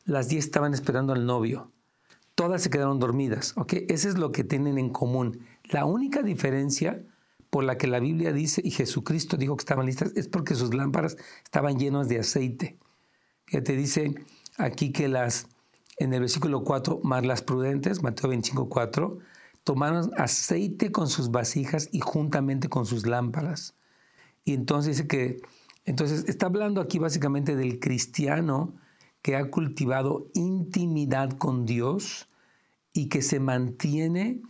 las 0.04 0.28
diez 0.28 0.44
estaban 0.44 0.74
esperando 0.74 1.12
al 1.12 1.26
novio. 1.26 1.70
Todas 2.34 2.62
se 2.62 2.70
quedaron 2.70 2.98
dormidas. 2.98 3.54
¿ok? 3.56 3.74
Eso 3.88 4.08
es 4.08 4.18
lo 4.18 4.30
que 4.30 4.44
tienen 4.44 4.78
en 4.78 4.90
común. 4.90 5.40
La 5.64 5.84
única 5.84 6.22
diferencia 6.22 7.02
por 7.50 7.64
la 7.64 7.78
que 7.78 7.86
la 7.86 7.98
Biblia 7.98 8.32
dice 8.32 8.60
y 8.64 8.70
Jesucristo 8.70 9.36
dijo 9.36 9.56
que 9.56 9.62
estaban 9.62 9.86
listas 9.86 10.12
es 10.14 10.28
porque 10.28 10.54
sus 10.54 10.74
lámparas 10.74 11.16
estaban 11.42 11.78
llenas 11.78 12.08
de 12.08 12.20
aceite. 12.20 12.78
Que 13.46 13.62
te 13.62 13.74
dice 13.74 14.14
aquí 14.58 14.92
que 14.92 15.08
las 15.08 15.48
en 15.98 16.14
el 16.14 16.20
versículo 16.20 16.64
4, 16.64 17.00
más 17.02 17.26
las 17.26 17.42
prudentes, 17.42 18.02
Mateo 18.02 18.30
25, 18.30 18.68
4, 18.68 19.18
tomaron 19.64 20.10
aceite 20.16 20.92
con 20.92 21.08
sus 21.08 21.30
vasijas 21.30 21.88
y 21.92 22.00
juntamente 22.00 22.68
con 22.68 22.86
sus 22.86 23.06
lámparas. 23.06 23.74
Y 24.44 24.54
entonces 24.54 24.96
dice 24.96 25.08
que, 25.08 25.42
entonces 25.84 26.24
está 26.28 26.46
hablando 26.46 26.80
aquí 26.80 26.98
básicamente 26.98 27.56
del 27.56 27.80
cristiano 27.80 28.74
que 29.22 29.36
ha 29.36 29.50
cultivado 29.50 30.30
intimidad 30.34 31.32
con 31.32 31.66
Dios 31.66 32.28
y 32.92 33.08
que 33.08 33.20
se 33.20 33.40
mantiene 33.40 34.40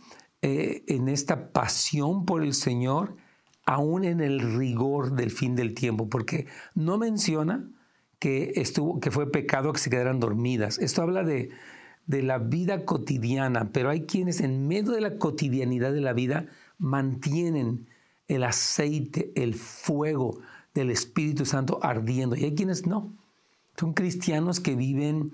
eh, 0.41 0.83
en 0.87 1.09
esta 1.09 1.51
pasión 1.51 2.25
por 2.25 2.43
el 2.43 2.53
Señor, 2.53 3.17
aún 3.65 4.05
en 4.05 4.21
el 4.21 4.39
rigor 4.57 5.15
del 5.15 5.31
fin 5.31 5.55
del 5.55 5.73
tiempo, 5.73 6.09
porque 6.09 6.47
no 6.75 6.97
menciona 6.97 7.69
que, 8.19 8.53
estuvo, 8.55 8.99
que 8.99 9.11
fue 9.11 9.31
pecado 9.31 9.73
que 9.73 9.79
se 9.79 9.89
quedaran 9.89 10.19
dormidas. 10.19 10.77
Esto 10.77 11.01
habla 11.01 11.23
de, 11.23 11.49
de 12.05 12.21
la 12.21 12.37
vida 12.37 12.85
cotidiana, 12.85 13.71
pero 13.71 13.89
hay 13.89 14.01
quienes 14.01 14.41
en 14.41 14.67
medio 14.67 14.91
de 14.91 15.01
la 15.01 15.17
cotidianidad 15.17 15.93
de 15.93 16.01
la 16.01 16.13
vida 16.13 16.47
mantienen 16.77 17.87
el 18.27 18.43
aceite, 18.43 19.31
el 19.35 19.55
fuego 19.55 20.39
del 20.73 20.91
Espíritu 20.91 21.45
Santo 21.45 21.79
ardiendo. 21.81 22.35
Y 22.35 22.45
hay 22.45 22.55
quienes 22.55 22.85
no. 22.85 23.11
Son 23.77 23.93
cristianos 23.93 24.59
que 24.59 24.75
viven 24.75 25.31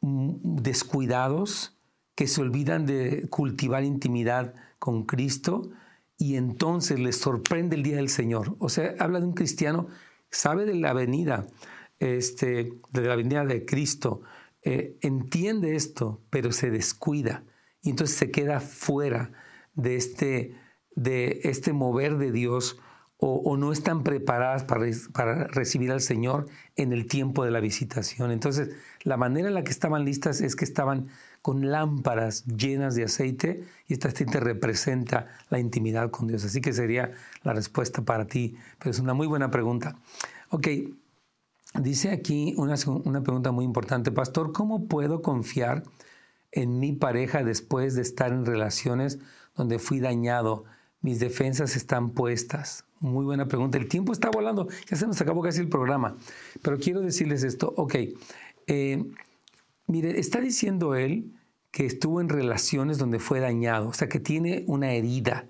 descuidados, 0.00 1.76
que 2.14 2.26
se 2.26 2.40
olvidan 2.40 2.86
de 2.86 3.28
cultivar 3.28 3.84
intimidad 3.84 4.54
con 4.78 5.04
Cristo 5.04 5.70
y 6.18 6.36
entonces 6.36 6.98
les 6.98 7.18
sorprende 7.18 7.76
el 7.76 7.82
día 7.82 7.96
del 7.96 8.08
Señor. 8.08 8.56
O 8.58 8.68
sea, 8.68 8.94
habla 8.98 9.20
de 9.20 9.26
un 9.26 9.32
cristiano 9.32 9.88
sabe 10.32 10.64
de 10.64 10.74
la 10.74 10.92
venida, 10.92 11.46
este, 12.00 12.72
de 12.90 13.02
la 13.02 13.14
venida 13.14 13.44
de 13.44 13.64
Cristo, 13.64 14.22
eh, 14.62 14.96
entiende 15.02 15.76
esto, 15.76 16.22
pero 16.30 16.50
se 16.50 16.70
descuida 16.70 17.44
y 17.82 17.90
entonces 17.90 18.16
se 18.16 18.30
queda 18.30 18.60
fuera 18.60 19.32
de 19.74 19.96
este, 19.96 20.54
de 20.94 21.40
este 21.44 21.72
mover 21.72 22.16
de 22.16 22.32
Dios 22.32 22.78
o, 23.24 23.56
no 23.56 23.70
están 23.70 24.02
preparadas 24.02 24.64
para, 24.64 24.84
para, 25.12 25.46
recibir 25.46 25.92
al 25.92 26.00
Señor 26.00 26.46
en 26.74 26.92
el 26.92 27.06
tiempo 27.06 27.44
de 27.44 27.52
la 27.52 27.60
visitación. 27.60 28.32
Entonces, 28.32 28.74
la 29.04 29.16
manera 29.16 29.46
en 29.46 29.54
la 29.54 29.62
que 29.62 29.70
estaban 29.70 30.04
listas 30.04 30.40
es 30.40 30.56
que 30.56 30.64
estaban 30.64 31.06
con 31.42 31.70
lámparas 31.70 32.44
llenas 32.46 32.94
de 32.94 33.04
aceite 33.04 33.64
y 33.88 33.92
esta 33.92 34.08
aceite 34.08 34.38
representa 34.38 35.26
la 35.50 35.58
intimidad 35.58 36.10
con 36.10 36.28
Dios. 36.28 36.44
Así 36.44 36.60
que 36.60 36.72
sería 36.72 37.10
la 37.42 37.52
respuesta 37.52 38.02
para 38.02 38.26
ti, 38.26 38.56
pero 38.78 38.92
es 38.92 39.00
una 39.00 39.12
muy 39.12 39.26
buena 39.26 39.50
pregunta. 39.50 39.96
Ok, 40.50 40.68
dice 41.80 42.10
aquí 42.10 42.54
una, 42.56 42.76
una 43.04 43.22
pregunta 43.22 43.50
muy 43.50 43.64
importante, 43.64 44.12
Pastor, 44.12 44.52
¿cómo 44.52 44.86
puedo 44.86 45.20
confiar 45.20 45.82
en 46.52 46.78
mi 46.78 46.92
pareja 46.92 47.42
después 47.42 47.96
de 47.96 48.02
estar 48.02 48.32
en 48.32 48.46
relaciones 48.46 49.18
donde 49.56 49.80
fui 49.80 49.98
dañado? 49.98 50.64
Mis 51.00 51.18
defensas 51.18 51.74
están 51.74 52.10
puestas. 52.10 52.84
Muy 53.00 53.24
buena 53.24 53.48
pregunta. 53.48 53.76
El 53.76 53.88
tiempo 53.88 54.12
está 54.12 54.30
volando. 54.30 54.68
Ya 54.88 54.96
se 54.96 55.08
nos 55.08 55.20
acabó 55.20 55.42
casi 55.42 55.58
el 55.58 55.68
programa. 55.68 56.16
Pero 56.62 56.78
quiero 56.78 57.00
decirles 57.00 57.42
esto. 57.42 57.74
Ok. 57.76 57.96
Eh, 58.68 59.04
mire, 59.92 60.18
está 60.18 60.40
diciendo 60.40 60.94
él 60.94 61.32
que 61.70 61.86
estuvo 61.86 62.20
en 62.20 62.28
relaciones 62.28 62.98
donde 62.98 63.18
fue 63.18 63.40
dañado. 63.40 63.88
O 63.88 63.92
sea, 63.92 64.08
que 64.08 64.20
tiene 64.20 64.64
una 64.66 64.92
herida. 64.92 65.46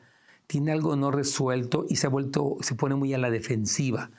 Tiene 0.47 0.73
algo 0.73 0.97
no 0.97 1.11
resuelto 1.11 1.87
y 1.89 1.97
se 1.97 2.07
ha 2.07 2.11
vuelto, 2.11 2.59
se 2.61 2.75
pone 2.75 2.95
muy 2.95 3.15
a 3.15 3.19
la 3.19 3.31
defensiva. 3.31 4.11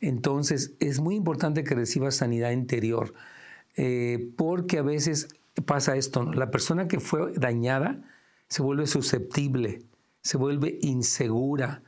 Entonces, 0.00 0.74
es 0.78 1.00
muy 1.00 1.16
importante 1.16 1.64
que 1.64 1.74
reciba 1.74 2.10
sanidad 2.10 2.52
interior. 2.52 3.14
Eh, 3.76 4.30
porque 4.36 4.78
a 4.78 4.82
veces 4.82 5.28
pasa 5.66 5.96
esto. 5.96 6.32
La 6.32 6.50
persona 6.50 6.88
que 6.88 7.00
fue 7.00 7.32
dañada 7.32 8.02
se 8.48 8.62
vuelve 8.62 8.86
susceptible, 8.86 9.82
se 10.20 10.36
vuelve 10.36 10.78
insegura 10.82 11.82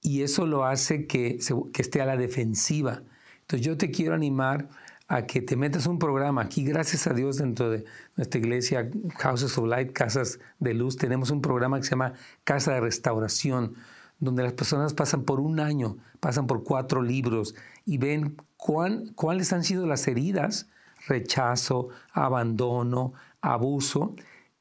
y 0.00 0.22
eso 0.22 0.46
lo 0.46 0.64
hace 0.64 1.06
que, 1.06 1.38
esté 1.78 2.00
a 2.00 2.06
la 2.06 2.16
defensiva. 2.16 3.02
Entonces 3.40 3.66
yo 3.66 3.76
te 3.76 3.90
quiero 3.90 4.14
animar 4.14 4.68
a 5.08 5.26
que 5.26 5.42
te 5.42 5.56
metas 5.56 5.86
un 5.86 5.98
programa. 5.98 6.42
Aquí, 6.42 6.64
gracias 6.64 7.06
a 7.06 7.14
Dios, 7.14 7.36
dentro 7.38 7.70
de 7.70 7.84
nuestra 8.16 8.40
iglesia 8.40 8.90
Houses 9.18 9.56
of 9.58 9.66
Light, 9.66 9.92
Casas 9.92 10.38
de 10.60 10.74
Luz, 10.74 10.96
tenemos 10.96 11.30
un 11.30 11.42
programa 11.42 11.78
que 11.78 11.84
se 11.84 11.90
llama 11.90 12.14
Casa 12.44 12.72
de 12.72 12.80
Restauración, 12.80 13.74
donde 14.18 14.42
las 14.42 14.54
personas 14.54 14.94
pasan 14.94 15.24
por 15.24 15.40
un 15.40 15.60
año, 15.60 15.98
pasan 16.20 16.46
por 16.46 16.64
cuatro 16.64 17.02
libros 17.02 17.54
y 17.84 17.98
ven 17.98 18.36
cuán, 18.56 19.08
cuáles 19.14 19.52
han 19.52 19.64
sido 19.64 19.86
las 19.86 20.08
heridas, 20.08 20.68
rechazo, 21.06 21.88
abandono, 22.12 23.12
abuso, 23.42 24.14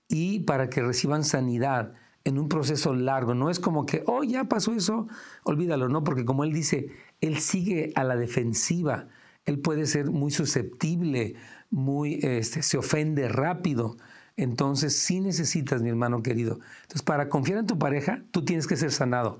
y 0.09 0.41
para 0.41 0.69
que 0.69 0.81
reciban 0.81 1.23
sanidad 1.23 1.93
en 2.25 2.37
un 2.37 2.49
proceso 2.49 2.93
largo. 2.93 3.33
No 3.33 3.49
es 3.49 3.59
como 3.59 3.85
que, 3.85 4.03
oh, 4.07 4.23
ya 4.23 4.45
pasó 4.45 4.73
eso, 4.73 5.07
olvídalo, 5.43 5.87
no, 5.89 6.03
porque 6.03 6.25
como 6.25 6.43
él 6.43 6.53
dice, 6.53 6.89
él 7.21 7.39
sigue 7.39 7.91
a 7.95 8.03
la 8.03 8.15
defensiva. 8.15 9.07
Él 9.45 9.59
puede 9.59 9.85
ser 9.85 10.09
muy 10.11 10.31
susceptible, 10.31 11.35
muy, 11.69 12.19
este, 12.21 12.63
se 12.63 12.77
ofende 12.77 13.27
rápido. 13.27 13.97
entonces 14.35 14.97
sí 14.97 15.19
necesitas, 15.19 15.81
mi 15.81 15.89
hermano 15.89 16.23
querido. 16.23 16.59
Entonces, 16.83 17.03
para 17.03 17.29
confiar 17.29 17.59
en 17.59 17.67
tu 17.67 17.77
pareja, 17.77 18.23
tú 18.31 18.45
tienes 18.45 18.67
que 18.67 18.77
ser 18.77 18.91
sanado. 18.91 19.39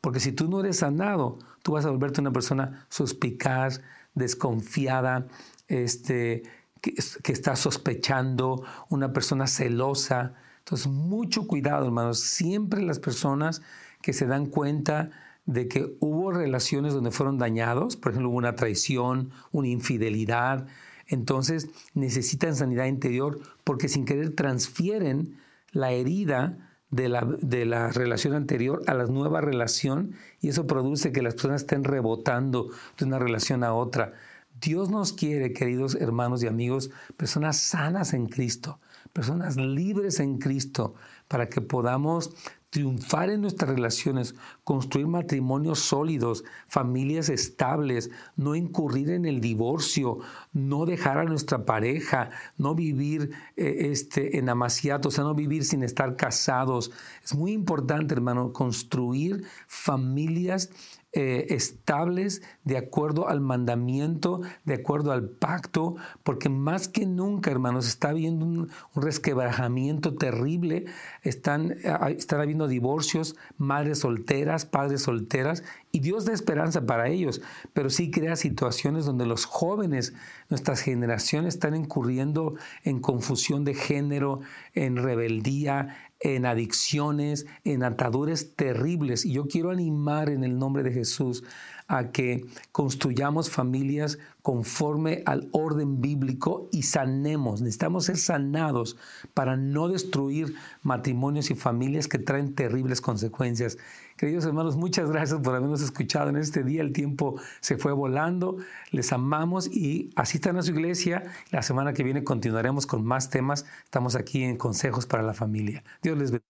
Porque 0.00 0.20
si 0.20 0.32
tú 0.32 0.48
no 0.48 0.60
eres 0.60 0.78
sanado, 0.78 1.38
tú 1.62 1.72
vas 1.72 1.84
a 1.84 1.90
volverte 1.90 2.20
una 2.20 2.32
persona 2.32 2.86
suspicaz, 2.88 3.82
desconfiada, 4.14 5.26
este, 5.68 6.42
que, 6.80 6.94
que 7.22 7.32
está 7.32 7.54
sospechando, 7.56 8.64
una 8.88 9.12
persona 9.12 9.46
celosa. 9.46 10.34
Entonces, 10.60 10.86
mucho 10.86 11.46
cuidado, 11.46 11.84
hermanos. 11.84 12.20
Siempre 12.20 12.82
las 12.82 12.98
personas 12.98 13.60
que 14.00 14.12
se 14.12 14.26
dan 14.26 14.46
cuenta 14.46 15.10
de 15.52 15.66
que 15.66 15.96
hubo 15.98 16.30
relaciones 16.30 16.94
donde 16.94 17.10
fueron 17.10 17.36
dañados, 17.36 17.96
por 17.96 18.12
ejemplo, 18.12 18.30
hubo 18.30 18.38
una 18.38 18.54
traición, 18.54 19.32
una 19.50 19.66
infidelidad, 19.66 20.68
entonces 21.08 21.68
necesitan 21.92 22.54
sanidad 22.54 22.86
interior 22.86 23.40
porque 23.64 23.88
sin 23.88 24.04
querer 24.04 24.36
transfieren 24.36 25.38
la 25.72 25.90
herida 25.90 26.70
de 26.90 27.08
la, 27.08 27.24
de 27.24 27.64
la, 27.64 27.88
relación 27.90 28.34
anterior 28.34 28.82
a 28.86 28.94
la 28.94 29.06
nueva 29.06 29.40
relación 29.40 30.12
y 30.40 30.48
eso 30.48 30.68
produce 30.68 31.10
que 31.10 31.22
las 31.22 31.34
personas 31.34 31.62
estén 31.62 31.82
rebotando 31.82 32.68
de 32.96 33.04
una 33.04 33.18
relación 33.18 33.64
a 33.64 33.74
otra. 33.74 34.12
Dios 34.60 34.88
nos 34.88 35.12
quiere, 35.12 35.52
queridos 35.52 35.96
hermanos 35.96 36.44
y 36.44 36.46
amigos, 36.46 36.90
personas 37.16 37.56
sanas 37.56 38.12
en 38.12 38.26
Cristo, 38.26 38.78
personas 39.12 39.56
libres 39.56 40.20
en 40.20 40.38
Cristo, 40.38 40.94
para 41.26 41.48
que 41.48 41.60
podamos 41.60 42.34
triunfar 42.70 43.30
en 43.30 43.40
nuestras 43.40 43.70
relaciones, 43.70 44.36
construir 44.62 45.08
matrimonios 45.08 45.80
sólidos, 45.80 46.44
familias 46.68 47.28
estables, 47.28 48.10
no 48.36 48.54
incurrir 48.54 49.10
en 49.10 49.26
el 49.26 49.40
divorcio, 49.40 50.18
no 50.52 50.86
dejar 50.86 51.18
a 51.18 51.24
nuestra 51.24 51.66
pareja, 51.66 52.30
no 52.56 52.76
vivir 52.76 53.32
eh, 53.56 53.88
este, 53.90 54.38
en 54.38 54.48
amaciato, 54.48 55.08
o 55.08 55.10
sea, 55.10 55.24
no 55.24 55.34
vivir 55.34 55.64
sin 55.64 55.82
estar 55.82 56.14
casados. 56.14 56.92
Es 57.24 57.34
muy 57.34 57.52
importante, 57.52 58.14
hermano, 58.14 58.52
construir 58.52 59.44
familias 59.66 60.70
eh, 61.12 61.46
estables 61.50 62.40
de 62.64 62.76
acuerdo 62.76 63.28
al 63.28 63.40
mandamiento, 63.40 64.42
de 64.64 64.74
acuerdo 64.74 65.12
al 65.12 65.28
pacto, 65.28 65.96
porque 66.22 66.48
más 66.48 66.88
que 66.88 67.06
nunca, 67.06 67.50
hermanos, 67.50 67.86
está 67.86 68.10
habiendo 68.10 68.44
un, 68.44 68.70
resquebrajamiento 68.94 70.14
terrible, 70.14 70.84
están, 71.22 71.76
están 72.16 72.40
habiendo 72.40 72.68
divorcios, 72.68 73.36
madres 73.56 74.00
solteras, 74.00 74.66
padres 74.66 75.02
solteras, 75.02 75.62
y 75.92 76.00
Dios 76.00 76.24
da 76.24 76.32
esperanza 76.32 76.86
para 76.86 77.08
ellos, 77.08 77.40
pero 77.72 77.90
sí 77.90 78.10
crea 78.10 78.36
situaciones 78.36 79.06
donde 79.06 79.26
los 79.26 79.44
jóvenes, 79.44 80.12
nuestras 80.48 80.80
generaciones, 80.80 81.54
están 81.54 81.74
incurriendo 81.74 82.54
en 82.84 83.00
confusión 83.00 83.64
de 83.64 83.74
género, 83.74 84.40
en 84.74 84.96
rebeldía, 84.96 85.96
en 86.20 86.46
adicciones, 86.46 87.46
en 87.64 87.82
ataduras 87.82 88.48
terribles. 88.54 89.24
Y 89.24 89.32
yo 89.32 89.48
quiero 89.48 89.70
animar 89.70 90.28
en 90.28 90.44
el 90.44 90.58
nombre 90.58 90.82
de 90.82 90.92
Jesús 90.92 91.42
a 91.90 92.12
que 92.12 92.46
construyamos 92.70 93.50
familias 93.50 94.18
conforme 94.42 95.22
al 95.26 95.48
orden 95.50 96.00
bíblico 96.00 96.68
y 96.70 96.84
sanemos. 96.84 97.60
Necesitamos 97.60 98.04
ser 98.06 98.16
sanados 98.16 98.96
para 99.34 99.56
no 99.56 99.88
destruir 99.88 100.54
matrimonios 100.82 101.50
y 101.50 101.56
familias 101.56 102.06
que 102.06 102.18
traen 102.18 102.54
terribles 102.54 103.00
consecuencias. 103.00 103.76
Queridos 104.16 104.46
hermanos, 104.46 104.76
muchas 104.76 105.10
gracias 105.10 105.40
por 105.40 105.56
habernos 105.56 105.82
escuchado 105.82 106.30
en 106.30 106.36
este 106.36 106.62
día. 106.62 106.80
El 106.80 106.92
tiempo 106.92 107.40
se 107.60 107.76
fue 107.76 107.92
volando. 107.92 108.58
Les 108.92 109.12
amamos 109.12 109.66
y 109.66 110.10
asistan 110.14 110.58
a 110.58 110.62
su 110.62 110.70
iglesia. 110.70 111.24
La 111.50 111.62
semana 111.62 111.92
que 111.92 112.04
viene 112.04 112.22
continuaremos 112.22 112.86
con 112.86 113.04
más 113.04 113.30
temas. 113.30 113.66
Estamos 113.84 114.14
aquí 114.14 114.44
en 114.44 114.56
Consejos 114.56 115.06
para 115.06 115.24
la 115.24 115.34
Familia. 115.34 115.82
Dios 116.02 116.16
les 116.16 116.30
bendiga. 116.30 116.49